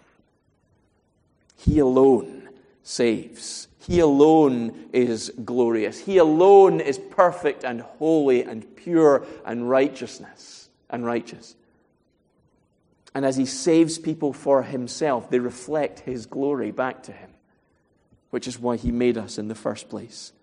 He 1.57 1.79
alone 1.79 2.51
saves. 2.83 3.67
He 3.79 4.01
alone 4.01 4.91
is 4.93 5.33
glorious. 5.43 6.01
He 6.01 6.19
alone 6.19 6.81
is 6.81 6.99
perfect 6.99 7.65
and 7.65 7.81
holy 7.81 8.43
and 8.43 8.77
pure 8.77 9.27
and 9.47 9.71
righteousness 9.71 10.69
and 10.91 11.03
righteous. 11.03 11.57
And 13.15 13.25
as 13.25 13.39
he 13.39 13.47
saves 13.47 13.97
people 13.97 14.35
for 14.35 14.63
himself, 14.65 15.31
they 15.31 15.39
reflect 15.39 16.01
his 16.01 16.27
glory 16.27 16.73
back 16.73 17.05
to 17.05 17.13
him, 17.13 17.31
which 18.29 18.47
is 18.47 18.59
why 18.59 18.77
he 18.77 18.93
made 18.93 19.17
us 19.17 19.39
in 19.39 19.49
the 19.49 19.55
first 19.55 19.89
place. 19.89 20.35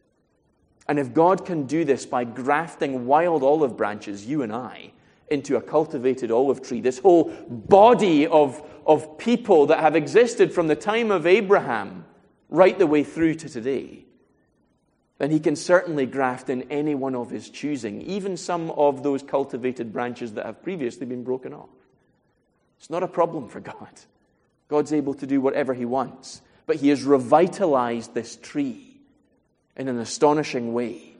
And 0.87 0.97
if 0.97 1.13
God 1.13 1.45
can 1.45 1.67
do 1.67 1.85
this 1.85 2.07
by 2.07 2.23
grafting 2.23 3.05
wild 3.05 3.43
olive 3.43 3.77
branches, 3.77 4.25
you 4.25 4.41
and 4.41 4.51
I, 4.51 4.91
into 5.29 5.57
a 5.57 5.61
cultivated 5.61 6.31
olive 6.31 6.61
tree, 6.61 6.81
this 6.81 6.99
whole 6.99 7.25
body 7.49 8.27
of, 8.27 8.61
of 8.85 9.17
people 9.17 9.67
that 9.67 9.79
have 9.79 9.95
existed 9.95 10.53
from 10.53 10.67
the 10.67 10.75
time 10.75 11.11
of 11.11 11.25
Abraham 11.25 12.05
right 12.49 12.77
the 12.77 12.87
way 12.87 13.03
through 13.03 13.35
to 13.35 13.49
today, 13.49 14.05
then 15.17 15.31
he 15.31 15.39
can 15.39 15.55
certainly 15.55 16.05
graft 16.05 16.49
in 16.49 16.63
any 16.71 16.93
one 16.93 17.15
of 17.15 17.29
his 17.29 17.49
choosing, 17.49 18.01
even 18.01 18.37
some 18.37 18.69
of 18.71 19.01
those 19.01 19.23
cultivated 19.23 19.91
branches 19.91 20.33
that 20.33 20.45
have 20.45 20.61
previously 20.61 21.05
been 21.05 21.23
broken 21.23 21.53
off. 21.53 21.69
It's 22.77 22.89
not 22.89 23.03
a 23.03 23.07
problem 23.07 23.47
for 23.47 23.61
God. 23.61 23.89
God's 24.67 24.93
able 24.93 25.13
to 25.15 25.25
do 25.25 25.39
whatever 25.39 25.73
he 25.73 25.85
wants, 25.85 26.41
but 26.65 26.77
he 26.77 26.89
has 26.89 27.03
revitalized 27.03 28.13
this 28.13 28.35
tree 28.35 28.99
in 29.77 29.87
an 29.87 29.99
astonishing 29.99 30.73
way 30.73 31.15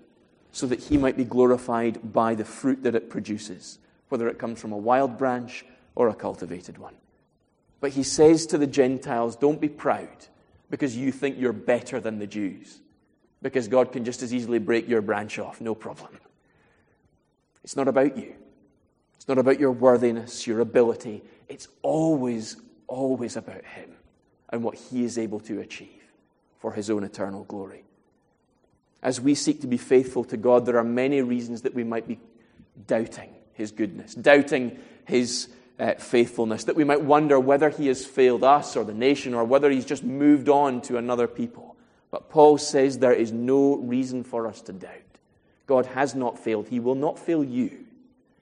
so 0.52 0.68
that 0.68 0.80
he 0.80 0.98
might 0.98 1.18
be 1.18 1.24
glorified 1.24 2.14
by 2.14 2.36
the 2.36 2.46
fruit 2.46 2.84
that 2.84 2.96
it 2.96 3.10
produces 3.10 3.80
whether 4.10 4.28
it 4.28 4.40
comes 4.40 4.60
from 4.60 4.72
a 4.72 4.78
wild 4.78 5.18
branch 5.18 5.66
or 5.96 6.10
a 6.10 6.14
cultivated 6.14 6.78
one. 6.78 6.96
But 7.80 7.92
he 7.92 8.04
says 8.04 8.46
to 8.48 8.58
the 8.58 8.68
Gentiles, 8.68 9.36
Don't 9.36 9.62
be 9.62 9.70
proud 9.70 10.28
because 10.70 10.96
you 10.96 11.12
think 11.12 11.38
you're 11.38 11.54
better 11.54 12.00
than 12.00 12.20
the 12.20 12.28
Jews, 12.28 12.80
because 13.42 13.68
God 13.68 13.92
can 13.92 14.04
just 14.04 14.24
as 14.24 14.34
easily 14.34 14.60
break 14.60 14.88
your 14.88 15.02
branch 15.02 15.38
off, 15.38 15.62
no 15.62 15.76
problem. 15.76 16.12
It's 17.64 17.76
not 17.76 17.88
about 17.88 18.18
you, 18.18 18.34
it's 19.16 19.28
not 19.28 19.38
about 19.38 19.60
your 19.60 19.72
worthiness, 19.72 20.48
your 20.48 20.62
ability. 20.62 21.24
It's 21.48 21.68
always, 21.84 22.58
always 22.88 23.36
about 23.36 23.64
Him 23.64 23.92
and 24.50 24.64
what 24.64 24.76
He 24.76 25.04
is 25.04 25.18
able 25.18 25.40
to 25.42 25.60
achieve 25.60 26.02
for 26.58 26.72
His 26.72 26.90
own 26.90 27.04
eternal 27.04 27.44
glory. 27.44 27.84
As 29.04 29.22
we 29.22 29.36
seek 29.36 29.62
to 29.62 29.68
be 29.68 29.78
faithful 29.78 30.24
to 30.26 30.38
God, 30.38 30.66
there 30.66 30.80
are 30.80 30.84
many 30.84 31.22
reasons 31.22 31.62
that 31.62 31.76
we 31.76 31.84
might 31.84 32.08
be 32.08 32.20
doubting 32.88 33.35
his 33.56 33.72
goodness, 33.72 34.14
doubting 34.14 34.78
his 35.06 35.50
uh, 35.80 35.94
faithfulness, 35.96 36.66
that 36.66 36.76
we 36.76 36.84
might 36.84 37.02
wonder 37.02 37.40
whether 37.40 37.70
he 37.70 37.88
has 37.88 38.06
failed 38.06 38.44
us 38.44 38.76
or 38.76 38.84
the 38.84 38.94
nation 38.94 39.34
or 39.34 39.44
whether 39.44 39.70
he's 39.72 39.86
just 39.86 40.04
moved 40.04 40.48
on 40.48 40.82
to 40.82 40.98
another 40.98 41.28
people. 41.28 41.76
But 42.12 42.30
Paul 42.30 42.58
says 42.58 43.00
there 43.00 43.14
is 43.14 43.32
no 43.32 43.78
reason 43.78 44.24
for 44.24 44.48
us 44.48 44.62
to 44.64 44.74
doubt. 44.74 44.92
God 45.68 45.88
has 45.88 46.14
not 46.16 46.38
failed. 46.38 46.68
He 46.68 46.80
will 46.80 46.96
not 46.96 47.18
fail 47.18 47.44
you. 47.44 47.86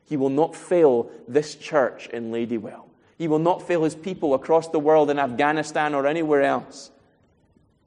He 0.06 0.18
will 0.18 0.30
not 0.30 0.56
fail 0.56 1.10
this 1.28 1.56
church 1.56 2.08
in 2.10 2.32
Ladywell. 2.32 2.84
He 3.18 3.28
will 3.28 3.40
not 3.40 3.66
fail 3.66 3.84
his 3.84 3.96
people 3.96 4.34
across 4.34 4.68
the 4.68 4.80
world 4.80 5.10
in 5.10 5.18
Afghanistan 5.18 5.96
or 5.96 6.06
anywhere 6.06 6.42
else. 6.42 6.92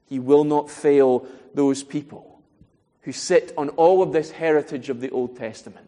He 0.07 0.19
will 0.19 0.45
not 0.45 0.71
fail 0.71 1.27
those 1.55 1.83
people 1.83 2.41
who 3.03 3.13
sit 3.13 3.53
on 3.57 3.69
all 3.71 4.03
of 4.03 4.13
this 4.13 4.31
heritage 4.31 4.89
of 4.89 5.01
the 5.01 5.11
Old 5.11 5.37
Testament 5.37 5.86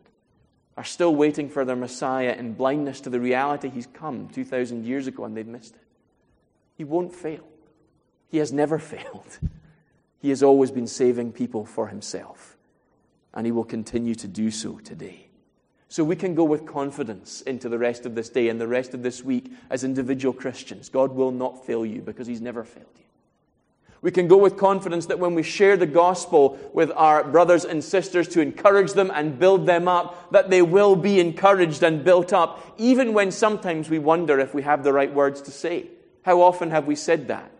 are 0.78 0.84
still 0.84 1.12
waiting 1.12 1.50
for 1.50 1.64
their 1.64 1.74
Messiah 1.74 2.36
in 2.38 2.54
blindness 2.54 3.00
to 3.00 3.10
the 3.10 3.18
reality 3.18 3.68
he's 3.68 3.88
come 3.88 4.28
2,000 4.28 4.86
years 4.86 5.08
ago 5.08 5.24
and 5.24 5.36
they've 5.36 5.44
missed 5.44 5.74
it. 5.74 5.82
He 6.76 6.84
won't 6.84 7.12
fail. 7.12 7.48
He 8.28 8.38
has 8.38 8.52
never 8.52 8.78
failed. 8.94 9.40
He 10.20 10.28
has 10.28 10.40
always 10.40 10.70
been 10.70 10.86
saving 10.86 11.32
people 11.32 11.64
for 11.64 11.88
himself, 11.88 12.56
and 13.34 13.44
he 13.44 13.50
will 13.50 13.64
continue 13.64 14.14
to 14.14 14.28
do 14.28 14.52
so 14.52 14.78
today. 14.78 15.26
So 15.88 16.04
we 16.04 16.14
can 16.14 16.36
go 16.36 16.44
with 16.44 16.64
confidence 16.64 17.40
into 17.40 17.68
the 17.68 17.78
rest 17.78 18.06
of 18.06 18.14
this 18.14 18.28
day 18.28 18.48
and 18.48 18.60
the 18.60 18.68
rest 18.68 18.94
of 18.94 19.02
this 19.02 19.24
week 19.24 19.50
as 19.70 19.82
individual 19.82 20.32
Christians. 20.32 20.88
God 20.88 21.10
will 21.10 21.32
not 21.32 21.66
fail 21.66 21.84
you 21.84 22.02
because 22.02 22.28
he's 22.28 22.40
never 22.40 22.62
failed 22.62 22.86
you. 22.96 23.04
We 24.00 24.12
can 24.12 24.28
go 24.28 24.36
with 24.36 24.56
confidence 24.56 25.06
that 25.06 25.18
when 25.18 25.34
we 25.34 25.42
share 25.42 25.76
the 25.76 25.86
gospel 25.86 26.58
with 26.72 26.92
our 26.94 27.24
brothers 27.24 27.64
and 27.64 27.82
sisters 27.82 28.28
to 28.28 28.40
encourage 28.40 28.92
them 28.92 29.10
and 29.12 29.38
build 29.38 29.66
them 29.66 29.88
up, 29.88 30.30
that 30.30 30.50
they 30.50 30.62
will 30.62 30.94
be 30.94 31.18
encouraged 31.18 31.82
and 31.82 32.04
built 32.04 32.32
up, 32.32 32.74
even 32.78 33.12
when 33.12 33.32
sometimes 33.32 33.90
we 33.90 33.98
wonder 33.98 34.38
if 34.38 34.54
we 34.54 34.62
have 34.62 34.84
the 34.84 34.92
right 34.92 35.12
words 35.12 35.42
to 35.42 35.50
say. 35.50 35.88
How 36.22 36.42
often 36.42 36.70
have 36.70 36.86
we 36.86 36.94
said 36.94 37.28
that? 37.28 37.50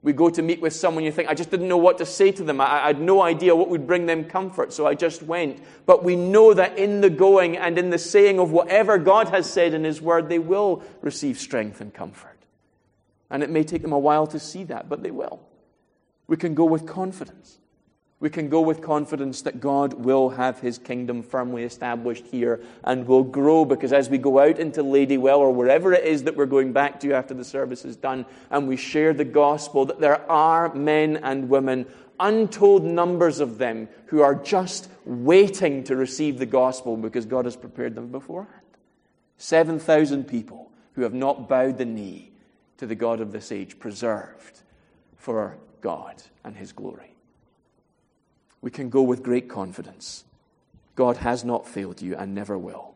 We 0.00 0.12
go 0.12 0.28
to 0.30 0.42
meet 0.42 0.60
with 0.60 0.74
someone, 0.74 1.04
you 1.04 1.12
think, 1.12 1.28
I 1.30 1.34
just 1.34 1.50
didn't 1.50 1.68
know 1.68 1.78
what 1.78 1.98
to 1.98 2.06
say 2.06 2.30
to 2.32 2.44
them. 2.44 2.60
I, 2.60 2.84
I 2.84 2.86
had 2.88 3.00
no 3.00 3.22
idea 3.22 3.56
what 3.56 3.70
would 3.70 3.86
bring 3.86 4.04
them 4.06 4.24
comfort, 4.24 4.72
so 4.72 4.86
I 4.86 4.94
just 4.94 5.22
went. 5.22 5.62
But 5.86 6.04
we 6.04 6.14
know 6.14 6.52
that 6.52 6.78
in 6.78 7.00
the 7.00 7.08
going 7.08 7.56
and 7.56 7.78
in 7.78 7.88
the 7.88 7.98
saying 7.98 8.38
of 8.38 8.52
whatever 8.52 8.98
God 8.98 9.30
has 9.30 9.50
said 9.50 9.72
in 9.72 9.84
His 9.84 10.02
Word, 10.02 10.28
they 10.28 10.38
will 10.38 10.82
receive 11.00 11.38
strength 11.38 11.80
and 11.80 11.92
comfort. 11.92 12.38
And 13.30 13.42
it 13.42 13.48
may 13.48 13.64
take 13.64 13.80
them 13.80 13.92
a 13.92 13.98
while 13.98 14.26
to 14.28 14.38
see 14.38 14.64
that, 14.64 14.90
but 14.90 15.02
they 15.02 15.10
will. 15.10 15.40
We 16.26 16.36
can 16.36 16.54
go 16.54 16.64
with 16.64 16.86
confidence. 16.86 17.58
We 18.20 18.30
can 18.30 18.48
go 18.48 18.62
with 18.62 18.80
confidence 18.80 19.42
that 19.42 19.60
God 19.60 19.92
will 19.92 20.30
have 20.30 20.60
his 20.60 20.78
kingdom 20.78 21.22
firmly 21.22 21.64
established 21.64 22.26
here 22.26 22.62
and 22.82 23.06
will 23.06 23.22
grow 23.22 23.66
because 23.66 23.92
as 23.92 24.08
we 24.08 24.16
go 24.16 24.38
out 24.38 24.58
into 24.58 24.82
Ladywell 24.82 25.38
or 25.38 25.52
wherever 25.52 25.92
it 25.92 26.04
is 26.04 26.22
that 26.22 26.34
we're 26.34 26.46
going 26.46 26.72
back 26.72 27.00
to 27.00 27.12
after 27.12 27.34
the 27.34 27.44
service 27.44 27.84
is 27.84 27.96
done 27.96 28.24
and 28.50 28.66
we 28.66 28.76
share 28.76 29.12
the 29.12 29.26
gospel, 29.26 29.84
that 29.84 30.00
there 30.00 30.30
are 30.30 30.72
men 30.74 31.18
and 31.18 31.50
women, 31.50 31.84
untold 32.18 32.82
numbers 32.82 33.40
of 33.40 33.58
them, 33.58 33.88
who 34.06 34.22
are 34.22 34.34
just 34.34 34.88
waiting 35.04 35.84
to 35.84 35.94
receive 35.94 36.38
the 36.38 36.46
gospel 36.46 36.96
because 36.96 37.26
God 37.26 37.44
has 37.44 37.56
prepared 37.56 37.94
them 37.94 38.08
beforehand. 38.08 38.62
7,000 39.36 40.24
people 40.24 40.70
who 40.94 41.02
have 41.02 41.12
not 41.12 41.46
bowed 41.48 41.76
the 41.76 41.84
knee 41.84 42.32
to 42.78 42.86
the 42.86 42.94
God 42.94 43.20
of 43.20 43.32
this 43.32 43.52
age, 43.52 43.78
preserved 43.78 44.60
for 45.16 45.58
God 45.84 46.22
and 46.42 46.56
His 46.56 46.72
glory. 46.72 47.14
We 48.62 48.70
can 48.70 48.88
go 48.88 49.02
with 49.02 49.22
great 49.22 49.50
confidence. 49.50 50.24
God 50.94 51.18
has 51.18 51.44
not 51.44 51.68
failed 51.68 52.00
you 52.00 52.16
and 52.16 52.34
never 52.34 52.56
will. 52.56 52.94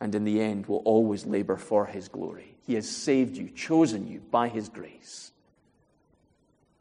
And 0.00 0.14
in 0.14 0.22
the 0.22 0.40
end, 0.40 0.66
will 0.66 0.82
always 0.84 1.26
labor 1.26 1.56
for 1.56 1.86
His 1.86 2.06
glory. 2.06 2.54
He 2.64 2.74
has 2.74 2.88
saved 2.88 3.36
you, 3.36 3.50
chosen 3.50 4.06
you 4.06 4.20
by 4.30 4.48
His 4.48 4.68
grace, 4.68 5.32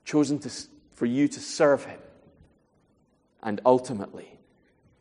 chosen 0.06 0.38
to, 0.40 0.52
for 0.94 1.08
you 1.08 1.28
to 1.28 1.40
serve 1.40 1.86
Him. 1.86 2.00
And 3.42 3.62
ultimately, 3.66 4.38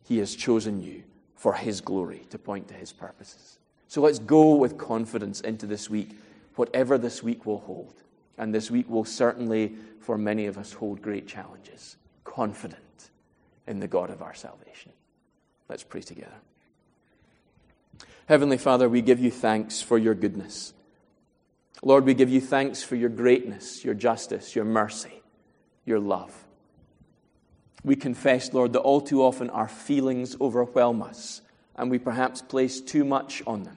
He 0.05 0.18
has 0.18 0.34
chosen 0.34 0.82
you 0.82 1.03
for 1.36 1.53
His 1.53 1.82
glory 1.82 2.22
to 2.30 2.38
point 2.38 2.68
to 2.68 2.74
His 2.74 2.95
purposes. 2.95 3.59
So 3.88 4.01
let's 4.01 4.20
go 4.20 4.55
with 4.55 4.78
confidence 4.78 5.43
into 5.43 5.66
this 5.66 5.90
week, 5.90 6.18
whatever 6.57 6.97
this 6.97 7.22
week 7.22 7.45
will 7.45 7.59
hold. 7.59 8.03
And 8.43 8.53
this 8.53 8.72
week 8.72 8.90
will 8.90 9.05
certainly, 9.05 9.76
for 10.01 10.18
many 10.18 10.47
of 10.47 10.59
us, 10.59 10.72
hold 10.72 11.01
great 11.01 11.28
challenges. 11.28 11.97
Confident 12.24 13.11
in 13.68 13.78
the 13.78 13.86
God 13.86 14.11
of 14.11 14.20
our 14.20 14.34
salvation. 14.34 14.90
Let's 15.68 15.84
pray 15.84 16.01
together. 16.01 16.34
Heavenly 18.26 18.59
Father, 18.59 18.88
we 18.88 19.01
give 19.01 19.20
you 19.20 19.30
thanks 19.30 19.80
for 19.80 19.97
your 19.97 20.16
goodness. 20.16 20.74
Lord, 21.84 22.05
we 22.05 22.14
give 22.14 22.30
you 22.30 22.40
thanks 22.40 22.82
for 22.82 22.97
your 22.97 23.11
greatness, 23.11 23.84
your 23.84 23.95
justice, 23.95 24.57
your 24.57 24.64
mercy, 24.64 25.22
your 25.84 26.01
love. 26.01 26.34
We 27.84 27.95
confess, 27.95 28.53
Lord, 28.53 28.72
that 28.72 28.80
all 28.80 29.01
too 29.01 29.22
often 29.22 29.51
our 29.51 29.68
feelings 29.68 30.34
overwhelm 30.40 31.01
us 31.01 31.43
and 31.76 31.93
we 31.93 32.01
perhaps 32.01 32.43
place 32.43 32.80
too 32.80 33.05
much 33.05 33.40
on 33.47 33.62
them. 33.62 33.76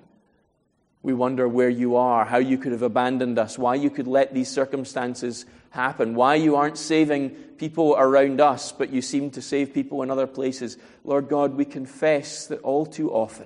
We 1.06 1.14
wonder 1.14 1.48
where 1.48 1.70
you 1.70 1.98
are, 1.98 2.26
how 2.26 2.40
you 2.40 2.58
could 2.58 2.72
have 2.72 2.82
abandoned 2.82 3.38
us, 3.38 3.60
why 3.60 3.76
you 3.76 3.92
could 3.92 4.08
let 4.08 4.34
these 4.34 4.50
circumstances 4.50 5.46
happen, 5.70 6.16
why 6.16 6.34
you 6.34 6.56
aren't 6.56 6.80
saving 6.80 7.30
people 7.30 7.96
around 7.96 8.42
us, 8.42 8.72
but 8.72 8.90
you 8.90 9.04
seem 9.04 9.30
to 9.30 9.42
save 9.44 9.72
people 9.72 10.02
in 10.02 10.10
other 10.10 10.26
places. 10.26 10.80
Lord 11.04 11.30
God, 11.30 11.54
we 11.54 11.64
confess 11.64 12.48
that 12.48 12.60
all 12.62 12.88
too 12.88 13.12
often 13.14 13.46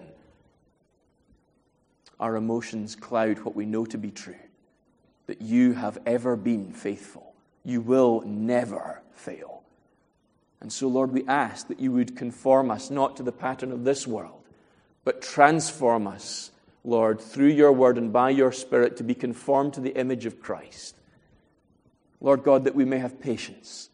our 2.17 2.37
emotions 2.37 2.95
cloud 2.95 3.39
what 3.39 3.57
we 3.57 3.65
know 3.65 3.83
to 3.87 3.97
be 3.97 4.11
true 4.11 4.35
that 5.27 5.41
you 5.41 5.73
have 5.73 5.97
ever 6.05 6.37
been 6.37 6.71
faithful. 6.71 7.33
You 7.65 7.81
will 7.81 8.21
never 8.21 9.01
fail. 9.11 9.63
And 10.61 10.71
so, 10.71 10.87
Lord, 10.87 11.11
we 11.11 11.27
ask 11.27 11.67
that 11.67 11.81
you 11.81 11.91
would 11.91 12.15
conform 12.15 12.71
us 12.71 12.89
not 12.89 13.17
to 13.17 13.23
the 13.23 13.33
pattern 13.33 13.73
of 13.73 13.83
this 13.83 14.07
world, 14.07 14.43
but 15.03 15.21
transform 15.21 16.07
us, 16.07 16.51
Lord, 16.83 17.19
through 17.19 17.47
your 17.47 17.71
word 17.71 17.97
and 17.97 18.11
by 18.13 18.29
your 18.29 18.51
Spirit 18.51 18.97
to 18.97 19.03
be 19.03 19.15
conformed 19.15 19.73
to 19.73 19.81
the 19.81 19.95
image 19.95 20.25
of 20.25 20.41
Christ. 20.41 20.95
Lord 22.21 22.43
God, 22.43 22.63
that 22.65 22.75
we 22.75 22.85
may 22.85 22.99
have 22.99 23.19
patience, 23.19 23.89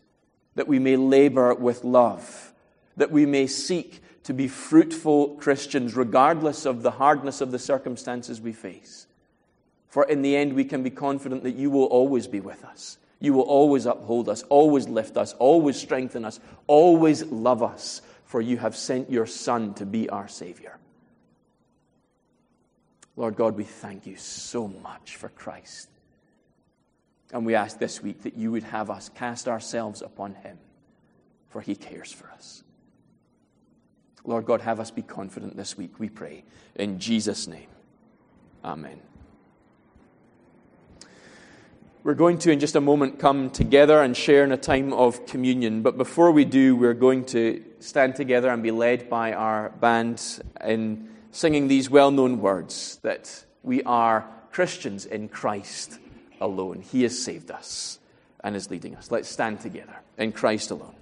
that 0.56 0.68
we 0.68 0.80
may 0.80 0.96
labor 0.96 1.54
with 1.54 1.84
love, 1.84 2.54
that 2.98 3.12
we 3.12 3.26
may 3.26 3.48
seek 3.48 4.02
to 4.24 4.34
be 4.34 4.48
fruitful 4.48 5.36
Christians 5.36 5.96
regardless 5.96 6.66
of 6.66 6.82
the 6.82 6.92
hardness 6.92 7.42
of 7.42 7.52
the 7.52 7.60
circumstances 7.60 8.42
we 8.42 8.54
face. 8.54 9.06
For 9.88 10.04
in 10.04 10.24
the 10.24 10.36
end, 10.36 10.54
we 10.54 10.66
can 10.66 10.84
be 10.84 10.90
confident 10.90 11.44
that 11.44 11.56
you 11.56 11.70
will 11.70 11.86
always 11.86 12.28
be 12.28 12.40
with 12.40 12.66
us. 12.66 12.98
You 13.20 13.34
will 13.34 13.44
always 13.44 13.86
uphold 13.86 14.28
us, 14.28 14.44
always 14.44 14.88
lift 14.88 15.16
us, 15.16 15.34
always 15.34 15.78
strengthen 15.78 16.26
us, 16.26 16.40
always 16.68 17.24
love 17.26 17.64
us, 17.64 18.02
for 18.26 18.42
you 18.42 18.58
have 18.58 18.76
sent 18.76 19.10
your 19.10 19.26
Son 19.26 19.74
to 19.76 19.86
be 19.86 20.10
our 20.10 20.28
Savior. 20.28 20.78
Lord 23.18 23.36
God, 23.36 23.56
we 23.56 23.64
thank 23.64 24.06
you 24.06 24.18
so 24.18 24.68
much 24.68 25.16
for 25.16 25.30
Christ. 25.30 25.90
And 27.32 27.46
we 27.46 27.56
ask 27.56 27.80
this 27.80 28.02
week 28.04 28.24
that 28.24 28.36
you 28.36 28.52
would 28.52 28.64
have 28.64 28.90
us 28.90 29.10
cast 29.10 29.48
ourselves 29.48 30.02
upon 30.02 30.36
him, 30.36 30.58
for 31.50 31.62
he 31.62 31.76
cares 31.76 32.12
for 32.12 32.30
us. 32.32 32.64
Lord 34.26 34.46
God, 34.46 34.62
have 34.62 34.80
us 34.80 34.92
be 34.92 35.02
confident 35.02 35.56
this 35.56 35.78
week, 35.78 36.00
we 36.00 36.10
pray. 36.10 36.44
In 36.76 37.00
Jesus' 37.00 37.48
name. 37.48 37.68
Amen. 38.64 39.00
We're 42.04 42.14
going 42.14 42.38
to, 42.40 42.52
in 42.52 42.60
just 42.60 42.76
a 42.76 42.82
moment, 42.82 43.18
come 43.18 43.50
together 43.50 44.02
and 44.02 44.16
share 44.16 44.44
in 44.44 44.52
a 44.52 44.58
time 44.58 44.94
of 44.94 45.26
communion. 45.26 45.82
But 45.82 45.98
before 45.98 46.32
we 46.32 46.46
do, 46.46 46.76
we're 46.76 46.94
going 46.94 47.26
to 47.26 47.64
stand 47.80 48.16
together 48.16 48.50
and 48.50 48.62
be 48.62 48.72
led 48.72 49.10
by 49.10 49.34
our 49.34 49.70
band 49.70 50.22
in 50.64 51.10
singing 51.36 51.68
these 51.68 51.90
well 51.90 52.12
known 52.12 52.40
words 52.40 52.98
that 53.04 53.46
we 53.62 53.84
are 53.84 54.26
Christians 54.52 55.06
in 55.06 55.28
Christ 55.28 56.00
alone. 56.40 56.82
He 56.82 57.04
has 57.04 57.22
saved 57.22 57.52
us 57.52 58.00
and 58.42 58.56
is 58.56 58.72
leading 58.72 58.96
us. 58.96 59.12
Let's 59.12 59.28
stand 59.28 59.60
together 59.60 59.98
in 60.18 60.32
Christ 60.32 60.72
alone. 60.72 60.96